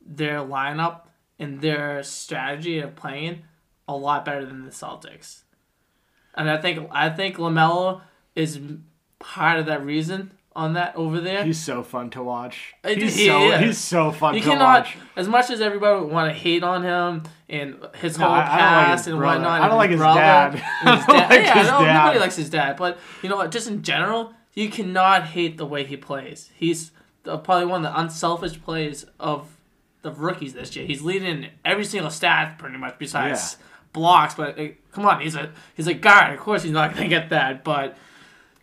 their 0.00 0.38
lineup 0.38 1.02
and 1.40 1.60
their 1.60 2.02
strategy 2.04 2.78
of 2.78 2.94
playing 2.94 3.42
a 3.88 3.96
lot 3.96 4.24
better 4.24 4.46
than 4.46 4.64
the 4.64 4.70
Celtics. 4.70 5.42
And 6.34 6.48
I 6.48 6.58
think 6.60 6.88
I 6.92 7.10
think 7.10 7.36
LaMelo 7.36 8.02
is 8.36 8.60
part 9.18 9.58
of 9.58 9.66
that 9.66 9.84
reason 9.84 10.32
on 10.60 10.74
that 10.74 10.94
over 10.96 11.20
there. 11.20 11.44
He's 11.44 11.60
so 11.60 11.82
fun 11.82 12.10
to 12.10 12.22
watch. 12.22 12.74
He's 12.86 12.96
do- 12.96 13.08
so 13.10 13.48
yeah. 13.48 13.60
he's 13.60 13.78
so 13.78 14.12
fun 14.12 14.34
You 14.34 14.40
to 14.40 14.46
cannot, 14.50 14.84
watch. 14.84 14.96
as 15.16 15.26
much 15.28 15.50
as 15.50 15.60
everybody 15.60 16.00
would 16.00 16.12
want 16.12 16.32
to 16.32 16.38
hate 16.38 16.62
on 16.62 16.82
him 16.82 17.22
and 17.48 17.76
his 17.96 18.18
No, 18.18 18.26
whole 18.26 18.34
I- 18.34 18.38
I 18.38 18.42
like 18.42 18.48
past 18.86 19.06
and 19.08 19.18
brother. 19.18 19.38
whatnot. 19.40 19.60
I 19.62 19.68
don't 19.68 19.76
like 19.78 19.90
his 19.90 19.98
brother 20.00 20.20
dad. 20.20 20.54
his 20.54 21.06
don't 21.06 21.16
dad. 21.16 21.30
like 21.30 21.40
yeah, 21.46 21.54
his 21.58 21.68
no, 21.68 21.80
dad. 21.84 21.94
nobody 22.04 22.18
likes 22.20 22.36
his 22.36 22.50
dad. 22.50 22.76
But 22.76 22.98
you 23.22 23.28
know 23.28 23.36
what? 23.36 23.50
Just 23.50 23.68
in 23.68 23.82
general, 23.82 24.32
you 24.54 24.68
cannot 24.70 25.24
hate 25.28 25.56
the 25.56 25.66
way 25.66 25.84
he 25.84 25.96
plays. 25.96 26.50
He's 26.54 26.90
the, 27.24 27.38
probably 27.38 27.66
one 27.66 27.84
of 27.84 27.92
the 27.92 27.98
unselfish 28.00 28.60
plays 28.62 29.06
of 29.18 29.48
the 30.02 30.12
rookies 30.12 30.54
this 30.54 30.74
year. 30.76 30.86
He's 30.86 31.02
leading 31.02 31.28
in 31.28 31.50
every 31.64 31.84
single 31.84 32.10
stat 32.10 32.58
pretty 32.58 32.76
much 32.78 32.98
besides 32.98 33.56
blocks. 33.92 34.34
But 34.34 34.58
uh, 34.58 34.68
come 34.92 35.04
on, 35.06 35.20
he's 35.20 35.34
a 35.36 35.52
he's 35.76 35.86
a 35.86 35.94
guard. 35.94 36.32
Of 36.34 36.40
course, 36.40 36.62
he's 36.62 36.72
not 36.72 36.90
going 36.94 37.02
to 37.04 37.08
get 37.08 37.30
that. 37.30 37.64
But 37.64 37.96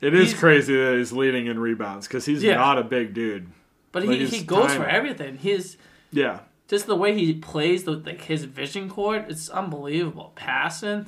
It 0.02 0.14
is 0.14 0.34
crazy 0.34 0.76
that 0.76 0.98
he's 0.98 1.12
leading 1.12 1.48
in 1.48 1.60
rebounds 1.60 2.08
because 2.08 2.26
he's 2.26 2.44
Yeah. 2.44 2.56
not 2.56 2.78
a 2.78 2.84
big 2.84 3.14
dude. 3.14 3.48
but 3.92 4.04
Like 4.06 4.20
he, 4.20 4.26
he 4.28 4.44
goes 4.44 4.68
time- 4.68 4.82
for 4.82 4.88
everything. 4.88 5.38
His 5.38 5.78
Yeah. 6.12 6.40
just 6.68 6.86
the 6.86 6.96
way 6.96 7.18
he 7.18 7.34
plays, 7.34 7.84
the 7.86 7.92
like 7.94 8.22
his 8.22 8.44
vision 8.46 8.90
court, 8.90 9.26
it's 9.30 9.50
unbelievable. 9.50 10.34
Passing, 10.36 11.08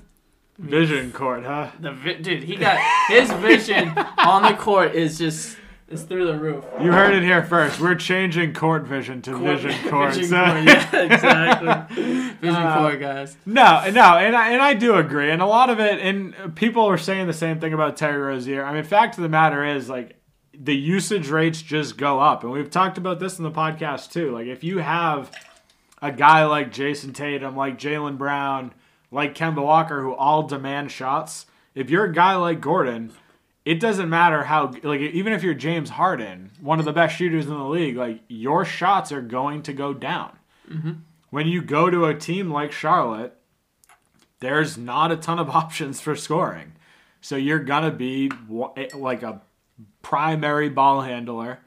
Vision 0.58 1.12
court, 1.12 1.46
huh? 1.46 1.68
the 1.80 1.92
vi- 1.92 2.16
dude, 2.22 2.44
he 2.44 2.56
got 2.56 2.78
his 3.08 3.32
vision 3.34 3.90
on 4.18 4.42
the 4.42 4.54
court 4.58 4.94
is 4.96 5.18
just 5.18 5.56
is 5.90 6.04
through 6.04 6.28
the 6.28 6.38
roof. 6.38 6.64
You 6.82 6.92
heard 6.92 7.14
it 7.14 7.24
here 7.24 7.44
first. 7.44 7.80
We're 7.80 7.96
changing 7.96 8.54
court 8.54 8.84
vision 8.84 9.22
to 9.24 9.38
vision 9.38 9.74
court. 9.90 10.14
vision 10.14 10.30
so- 10.30 10.46
court, 10.46 10.64
yeah, 10.64 11.02
exactly. 11.02 11.96
Vision 12.42 12.56
Uh, 12.56 12.78
court, 12.78 13.00
guys. 13.00 13.36
No, 13.46 13.90
no, 13.92 14.18
and 14.18 14.36
I, 14.36 14.52
and 14.52 14.62
I 14.62 14.74
do 14.76 14.96
agree, 14.96 15.32
and 15.32 15.42
a 15.42 15.46
lot 15.46 15.70
of 15.70 15.80
it, 15.80 16.00
and 16.00 16.56
people 16.56 16.86
are 16.86 16.98
saying 16.98 17.28
the 17.28 17.34
same 17.34 17.60
thing 17.60 17.74
about 17.74 17.98
Terry 17.98 18.18
Rozier. 18.20 18.64
I 18.64 18.74
mean, 18.74 18.84
fact 18.84 19.18
of 19.18 19.24
the 19.24 19.30
matter 19.30 19.66
is, 19.66 19.90
like, 19.90 20.16
the 20.54 20.76
usage 20.76 21.30
rates 21.30 21.62
just 21.62 21.98
go 21.98 22.20
up, 22.20 22.44
and 22.44 22.52
we've 22.52 22.70
talked 22.70 22.98
about 22.98 23.20
this 23.20 23.38
in 23.38 23.44
the 23.44 23.52
podcast 23.52 24.12
too. 24.12 24.32
Like, 24.32 24.48
if 24.48 24.64
you 24.64 24.80
have 24.80 25.32
a 26.02 26.12
guy 26.12 26.46
like 26.46 26.72
Jayson 26.72 27.14
Tatum, 27.14 27.56
like 27.56 27.78
Jaylen 27.80 28.18
Brown, 28.18 28.74
like 29.12 29.36
Kemba 29.36 29.64
Walker, 29.64 30.02
who 30.02 30.14
all 30.14 30.44
demand 30.44 30.92
shots, 30.92 31.46
if 31.76 31.90
you're 31.90 32.06
a 32.06 32.14
guy 32.14 32.36
like 32.36 32.60
Gordon, 32.62 33.12
it 33.66 33.80
doesn't 33.80 34.10
matter 34.10 34.44
how, 34.44 34.74
like, 34.84 35.02
even 35.02 35.34
if 35.34 35.44
you're 35.44 35.54
James 35.54 35.92
Harden, 35.92 36.52
one 36.62 36.80
of 36.80 36.86
the 36.86 36.94
best 36.94 37.16
shooters 37.16 37.46
in 37.46 37.54
the 37.54 37.64
league, 37.64 37.98
like, 37.98 38.22
your 38.28 38.66
shots 38.66 39.12
are 39.12 39.22
going 39.22 39.62
to 39.64 39.74
go 39.74 39.94
down 39.94 40.38
mm-hmm. 40.70 40.92
when 41.30 41.48
you 41.48 41.62
go 41.62 41.90
to 41.90 42.06
a 42.06 42.16
team 42.16 42.50
like 42.50 42.72
Charlotte, 42.72 43.36
there's 44.40 44.78
not 44.78 45.12
a 45.12 45.18
ton 45.18 45.40
of 45.40 45.50
options 45.56 46.00
for 46.02 46.16
scoring. 46.16 46.74
So 47.22 47.36
you're 47.36 47.60
going 47.60 47.84
to 47.84 47.92
be 47.92 48.32
eh, 48.78 48.88
like 48.96 49.24
a 49.24 49.42
primary 50.02 50.70
ball 50.70 51.02
handler 51.02 51.60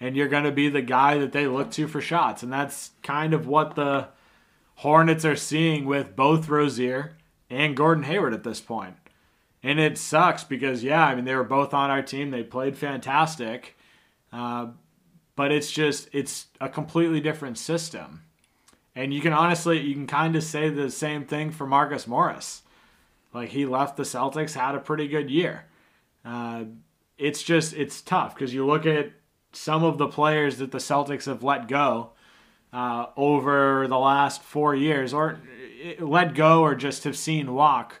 and 0.00 0.16
you're 0.16 0.28
going 0.28 0.44
to 0.44 0.52
be 0.52 0.68
the 0.68 0.82
guy 0.82 1.18
that 1.18 1.32
they 1.32 1.46
look 1.46 1.70
to 1.72 1.86
for 1.86 2.00
shots. 2.00 2.42
And 2.42 2.52
that's 2.52 2.90
kind 3.02 3.34
of 3.34 3.46
what 3.46 3.76
the 3.76 4.08
Hornets 4.76 5.24
are 5.24 5.36
seeing 5.36 5.84
with 5.84 6.16
both 6.16 6.48
Rozier 6.48 7.16
and 7.48 7.76
Gordon 7.76 8.04
Hayward 8.04 8.34
at 8.34 8.42
this 8.42 8.60
point. 8.60 8.96
And 9.62 9.78
it 9.78 9.96
sucks 9.96 10.44
because, 10.44 10.82
yeah, 10.82 11.06
I 11.06 11.14
mean, 11.14 11.24
they 11.24 11.36
were 11.36 11.44
both 11.44 11.72
on 11.72 11.90
our 11.90 12.02
team. 12.02 12.30
They 12.30 12.42
played 12.42 12.76
fantastic. 12.76 13.76
Uh, 14.32 14.68
but 15.36 15.52
it's 15.52 15.70
just, 15.70 16.08
it's 16.12 16.46
a 16.60 16.68
completely 16.68 17.20
different 17.20 17.58
system. 17.58 18.24
And 18.94 19.14
you 19.14 19.20
can 19.20 19.32
honestly, 19.32 19.80
you 19.80 19.94
can 19.94 20.06
kind 20.06 20.36
of 20.36 20.42
say 20.42 20.68
the 20.68 20.90
same 20.90 21.24
thing 21.24 21.50
for 21.50 21.66
Marcus 21.66 22.06
Morris. 22.06 22.62
Like 23.32 23.50
he 23.50 23.64
left 23.64 23.96
the 23.96 24.02
Celtics, 24.02 24.54
had 24.54 24.74
a 24.74 24.80
pretty 24.80 25.08
good 25.08 25.30
year. 25.30 25.64
Uh, 26.24 26.64
it's 27.16 27.42
just, 27.42 27.72
it's 27.74 28.02
tough 28.02 28.34
because 28.34 28.52
you 28.52 28.66
look 28.66 28.84
at 28.84 29.12
some 29.52 29.84
of 29.84 29.98
the 29.98 30.08
players 30.08 30.58
that 30.58 30.72
the 30.72 30.78
Celtics 30.78 31.26
have 31.26 31.42
let 31.42 31.68
go 31.68 32.10
uh, 32.72 33.06
over 33.16 33.86
the 33.86 33.98
last 33.98 34.42
four 34.42 34.74
years, 34.74 35.12
or 35.14 35.38
uh, 36.00 36.04
let 36.04 36.34
go, 36.34 36.62
or 36.62 36.74
just 36.74 37.04
have 37.04 37.16
seen 37.16 37.54
walk. 37.54 38.00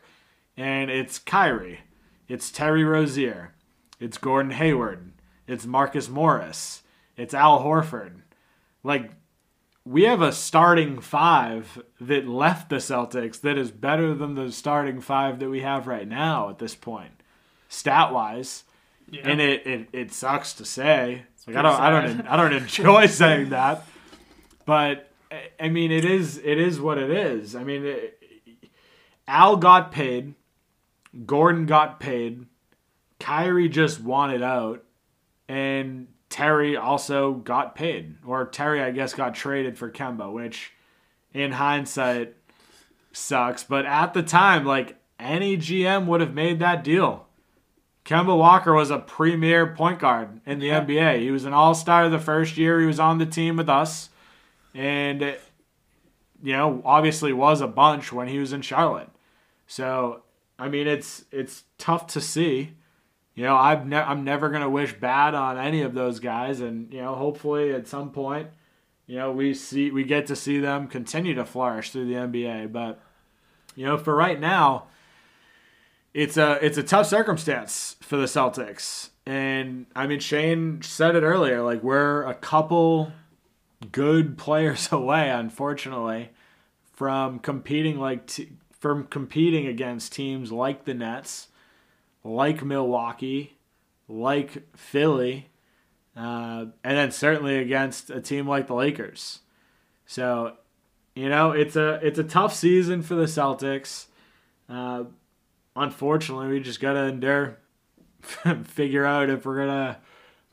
And 0.56 0.90
it's 0.90 1.18
Kyrie, 1.18 1.80
it's 2.28 2.50
Terry 2.50 2.84
Rozier, 2.84 3.54
it's 3.98 4.18
Gordon 4.18 4.52
Hayward, 4.52 5.12
it's 5.46 5.64
Marcus 5.66 6.08
Morris, 6.08 6.82
it's 7.16 7.32
Al 7.34 7.60
Horford. 7.62 8.20
Like 8.82 9.12
we 9.84 10.04
have 10.04 10.20
a 10.22 10.32
starting 10.32 11.00
five 11.00 11.82
that 12.00 12.28
left 12.28 12.68
the 12.68 12.76
Celtics 12.76 13.40
that 13.40 13.56
is 13.58 13.70
better 13.70 14.14
than 14.14 14.34
the 14.34 14.52
starting 14.52 15.00
five 15.00 15.38
that 15.40 15.48
we 15.48 15.60
have 15.62 15.86
right 15.86 16.06
now 16.06 16.50
at 16.50 16.58
this 16.58 16.74
point, 16.74 17.22
stat 17.68 18.12
wise. 18.12 18.64
Yeah. 19.10 19.28
And 19.28 19.40
it, 19.40 19.66
it, 19.66 19.88
it 19.92 20.12
sucks 20.12 20.54
to 20.54 20.64
say. 20.64 21.24
Like 21.46 21.56
I 21.56 21.62
don't 21.62 21.80
I 21.80 21.90
don't. 21.90 22.26
I 22.28 22.36
don't 22.36 22.52
enjoy 22.52 23.06
saying 23.08 23.50
that, 23.50 23.84
but 24.64 25.10
I- 25.30 25.50
I 25.58 25.68
mean 25.70 25.90
it 25.90 26.04
is 26.04 26.38
it 26.38 26.58
is 26.58 26.80
what 26.80 26.98
it 26.98 27.10
is. 27.10 27.56
I 27.56 27.64
mean, 27.64 27.84
it, 27.84 28.18
Al 29.26 29.56
got 29.56 29.90
paid, 29.92 30.34
Gordon 31.26 31.66
got 31.66 32.00
paid, 32.00 32.46
Kyrie 33.20 33.68
just 33.68 34.00
wanted 34.00 34.42
out, 34.42 34.82
and 35.48 36.08
Terry 36.28 36.76
also 36.76 37.34
got 37.34 37.74
paid. 37.74 38.16
Or 38.24 38.46
Terry, 38.46 38.80
I 38.82 38.90
guess, 38.90 39.12
got 39.12 39.34
traded 39.34 39.76
for 39.76 39.90
Kemba, 39.90 40.32
which 40.32 40.72
in 41.34 41.52
hindsight 41.52 42.34
sucks. 43.12 43.62
But 43.64 43.86
at 43.86 44.14
the 44.14 44.22
time, 44.22 44.64
like 44.64 44.96
any 45.18 45.56
GM 45.56 46.06
would 46.06 46.20
have 46.20 46.34
made 46.34 46.58
that 46.60 46.82
deal. 46.82 47.26
Kemba 48.04 48.36
Walker 48.36 48.72
was 48.72 48.90
a 48.90 48.98
premier 48.98 49.66
point 49.66 50.00
guard 50.00 50.40
in 50.44 50.58
the. 50.58 50.70
NBA. 50.70 51.20
He 51.20 51.30
was 51.30 51.44
an 51.44 51.52
all 51.52 51.74
star 51.74 52.08
the 52.08 52.18
first 52.18 52.56
year 52.56 52.80
he 52.80 52.86
was 52.86 52.98
on 52.98 53.18
the 53.18 53.26
team 53.26 53.56
with 53.56 53.68
us. 53.68 54.08
And, 54.74 55.36
you 56.42 56.52
know, 56.52 56.82
obviously 56.84 57.32
was 57.32 57.60
a 57.60 57.68
bunch 57.68 58.12
when 58.12 58.26
he 58.26 58.38
was 58.38 58.52
in 58.52 58.62
Charlotte. 58.62 59.10
So, 59.66 60.22
I 60.62 60.68
mean, 60.68 60.86
it's 60.86 61.24
it's 61.32 61.64
tough 61.76 62.06
to 62.08 62.20
see. 62.20 62.74
You 63.34 63.42
know, 63.42 63.56
I've 63.56 63.84
ne- 63.84 63.96
I'm 63.96 64.22
never 64.22 64.48
gonna 64.48 64.70
wish 64.70 64.92
bad 64.92 65.34
on 65.34 65.58
any 65.58 65.82
of 65.82 65.92
those 65.92 66.20
guys, 66.20 66.60
and 66.60 66.92
you 66.92 67.00
know, 67.00 67.16
hopefully 67.16 67.72
at 67.72 67.88
some 67.88 68.12
point, 68.12 68.46
you 69.08 69.16
know, 69.16 69.32
we 69.32 69.54
see 69.54 69.90
we 69.90 70.04
get 70.04 70.28
to 70.28 70.36
see 70.36 70.60
them 70.60 70.86
continue 70.86 71.34
to 71.34 71.44
flourish 71.44 71.90
through 71.90 72.06
the 72.06 72.14
NBA. 72.14 72.70
But 72.70 73.00
you 73.74 73.84
know, 73.84 73.98
for 73.98 74.14
right 74.14 74.38
now, 74.38 74.84
it's 76.14 76.36
a 76.36 76.64
it's 76.64 76.78
a 76.78 76.84
tough 76.84 77.06
circumstance 77.08 77.96
for 78.00 78.16
the 78.16 78.26
Celtics, 78.26 79.10
and 79.26 79.86
I 79.96 80.06
mean, 80.06 80.20
Shane 80.20 80.80
said 80.82 81.16
it 81.16 81.24
earlier. 81.24 81.60
Like 81.62 81.82
we're 81.82 82.22
a 82.22 82.34
couple 82.34 83.10
good 83.90 84.38
players 84.38 84.88
away, 84.92 85.28
unfortunately, 85.28 86.30
from 86.92 87.40
competing 87.40 87.98
like 87.98 88.28
t- 88.28 88.52
from 88.82 89.04
competing 89.04 89.68
against 89.68 90.12
teams 90.12 90.50
like 90.50 90.86
the 90.86 90.92
Nets, 90.92 91.46
like 92.24 92.64
Milwaukee, 92.64 93.56
like 94.08 94.76
Philly, 94.76 95.50
uh, 96.16 96.66
and 96.82 96.96
then 96.98 97.12
certainly 97.12 97.58
against 97.58 98.10
a 98.10 98.20
team 98.20 98.48
like 98.48 98.66
the 98.66 98.74
Lakers. 98.74 99.38
So, 100.04 100.56
you 101.14 101.28
know, 101.28 101.52
it's 101.52 101.76
a 101.76 102.00
it's 102.02 102.18
a 102.18 102.24
tough 102.24 102.52
season 102.52 103.02
for 103.02 103.14
the 103.14 103.26
Celtics. 103.26 104.06
Uh, 104.68 105.04
unfortunately, 105.76 106.48
we 106.48 106.58
just 106.58 106.80
gotta 106.80 107.04
endure, 107.04 107.58
figure 108.64 109.06
out 109.06 109.30
if 109.30 109.46
we're 109.46 109.58
gonna 109.58 109.98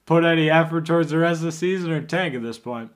put 0.06 0.24
any 0.24 0.52
effort 0.52 0.86
towards 0.86 1.10
the 1.10 1.18
rest 1.18 1.40
of 1.40 1.46
the 1.46 1.52
season 1.52 1.90
or 1.90 2.04
tank 2.04 2.36
at 2.36 2.44
this 2.44 2.60
point. 2.60 2.92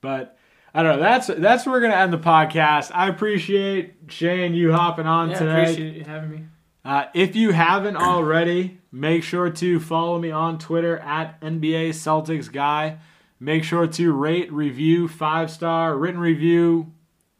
But 0.00 0.38
I 0.72 0.82
don't 0.82 0.96
know. 0.96 1.02
That's 1.02 1.26
that's 1.26 1.66
where 1.66 1.72
we're 1.74 1.80
gonna 1.80 1.94
end 1.96 2.12
the 2.12 2.18
podcast. 2.18 2.90
I 2.94 3.08
appreciate 3.08 3.94
Shane 4.08 4.54
you 4.54 4.72
hopping 4.72 5.06
on 5.06 5.30
Yeah, 5.30 5.38
today. 5.38 5.62
appreciate 5.62 5.96
you 5.96 6.04
having 6.04 6.30
me. 6.30 6.44
Uh, 6.84 7.04
if 7.14 7.36
you 7.36 7.50
haven't 7.52 7.96
already, 7.96 8.78
make 8.90 9.22
sure 9.22 9.50
to 9.50 9.80
follow 9.80 10.18
me 10.18 10.30
on 10.30 10.58
Twitter 10.58 10.98
at 10.98 11.40
NBA 11.40 11.90
Celtics 11.90 12.50
Guy. 12.50 12.98
Make 13.38 13.64
sure 13.64 13.86
to 13.86 14.12
rate, 14.12 14.52
review, 14.52 15.08
five 15.08 15.50
star, 15.50 15.96
written 15.96 16.20
review. 16.20 16.92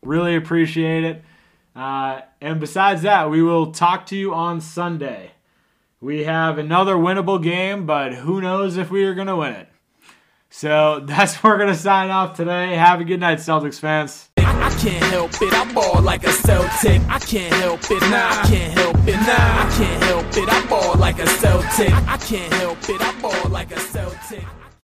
Really 0.03 0.35
appreciate 0.35 1.05
it. 1.05 1.23
Uh, 1.77 2.21
and 2.40 2.59
besides 2.59 3.03
that, 3.03 3.31
we 3.31 3.43
will 3.43 3.71
talk 3.73 4.07
to 4.07 4.16
you 4.16 4.35
on 4.35 4.61
Sunday. 4.61 5.33
We 6.01 6.25
have 6.25 6.59
another 6.59 6.97
winnable 6.97 7.43
game, 7.43 7.87
but 7.87 8.14
who 8.14 8.40
knows 8.40 8.77
if 8.77 8.90
we 8.90 9.05
are 9.05 9.14
going 9.14 9.27
to 9.29 9.37
win 9.37 9.53
it. 9.53 9.69
So 10.51 11.01
that's 11.05 11.37
where 11.37 11.55
we're 11.55 11.59
going 11.59 11.73
to 11.73 11.79
sign 11.79 12.11
off 12.11 12.37
today. 12.37 12.75
Have 12.75 13.01
a 13.01 13.05
good 13.05 13.21
night, 13.21 13.39
Celtics 13.39 13.81
fans. 13.81 14.29
I, 14.37 14.69
can't 14.81 15.05
help 15.05 15.31
it, 15.41 15.53
I 15.53 15.73
ball 15.73 16.03
like 16.03 16.25
a 16.25 16.33
Celtic. 16.33 17.01
I 17.09 17.19
can't 17.19 17.55
help 17.55 17.81
it, 17.91 18.01
nah, 18.03 18.29
I 18.29 18.47
can't 18.47 18.79
help 18.79 18.97
it, 19.09 19.17
nah, 19.17 19.23
I 19.23 19.75
can't 19.77 20.03
help 20.05 20.27
it, 20.37 20.49
I 20.49 20.67
ball 20.67 20.95
like 20.97 21.19
a 21.19 21.27
Celtic. 21.27 21.93
I, 21.93 22.15
I 22.15 22.17
can't 22.19 22.53
help 22.55 22.79
it, 22.89 23.01
I 23.01 23.21
ball 23.21 23.51
like 23.51 23.73
a 23.73 23.81
Celtic. 23.81 24.45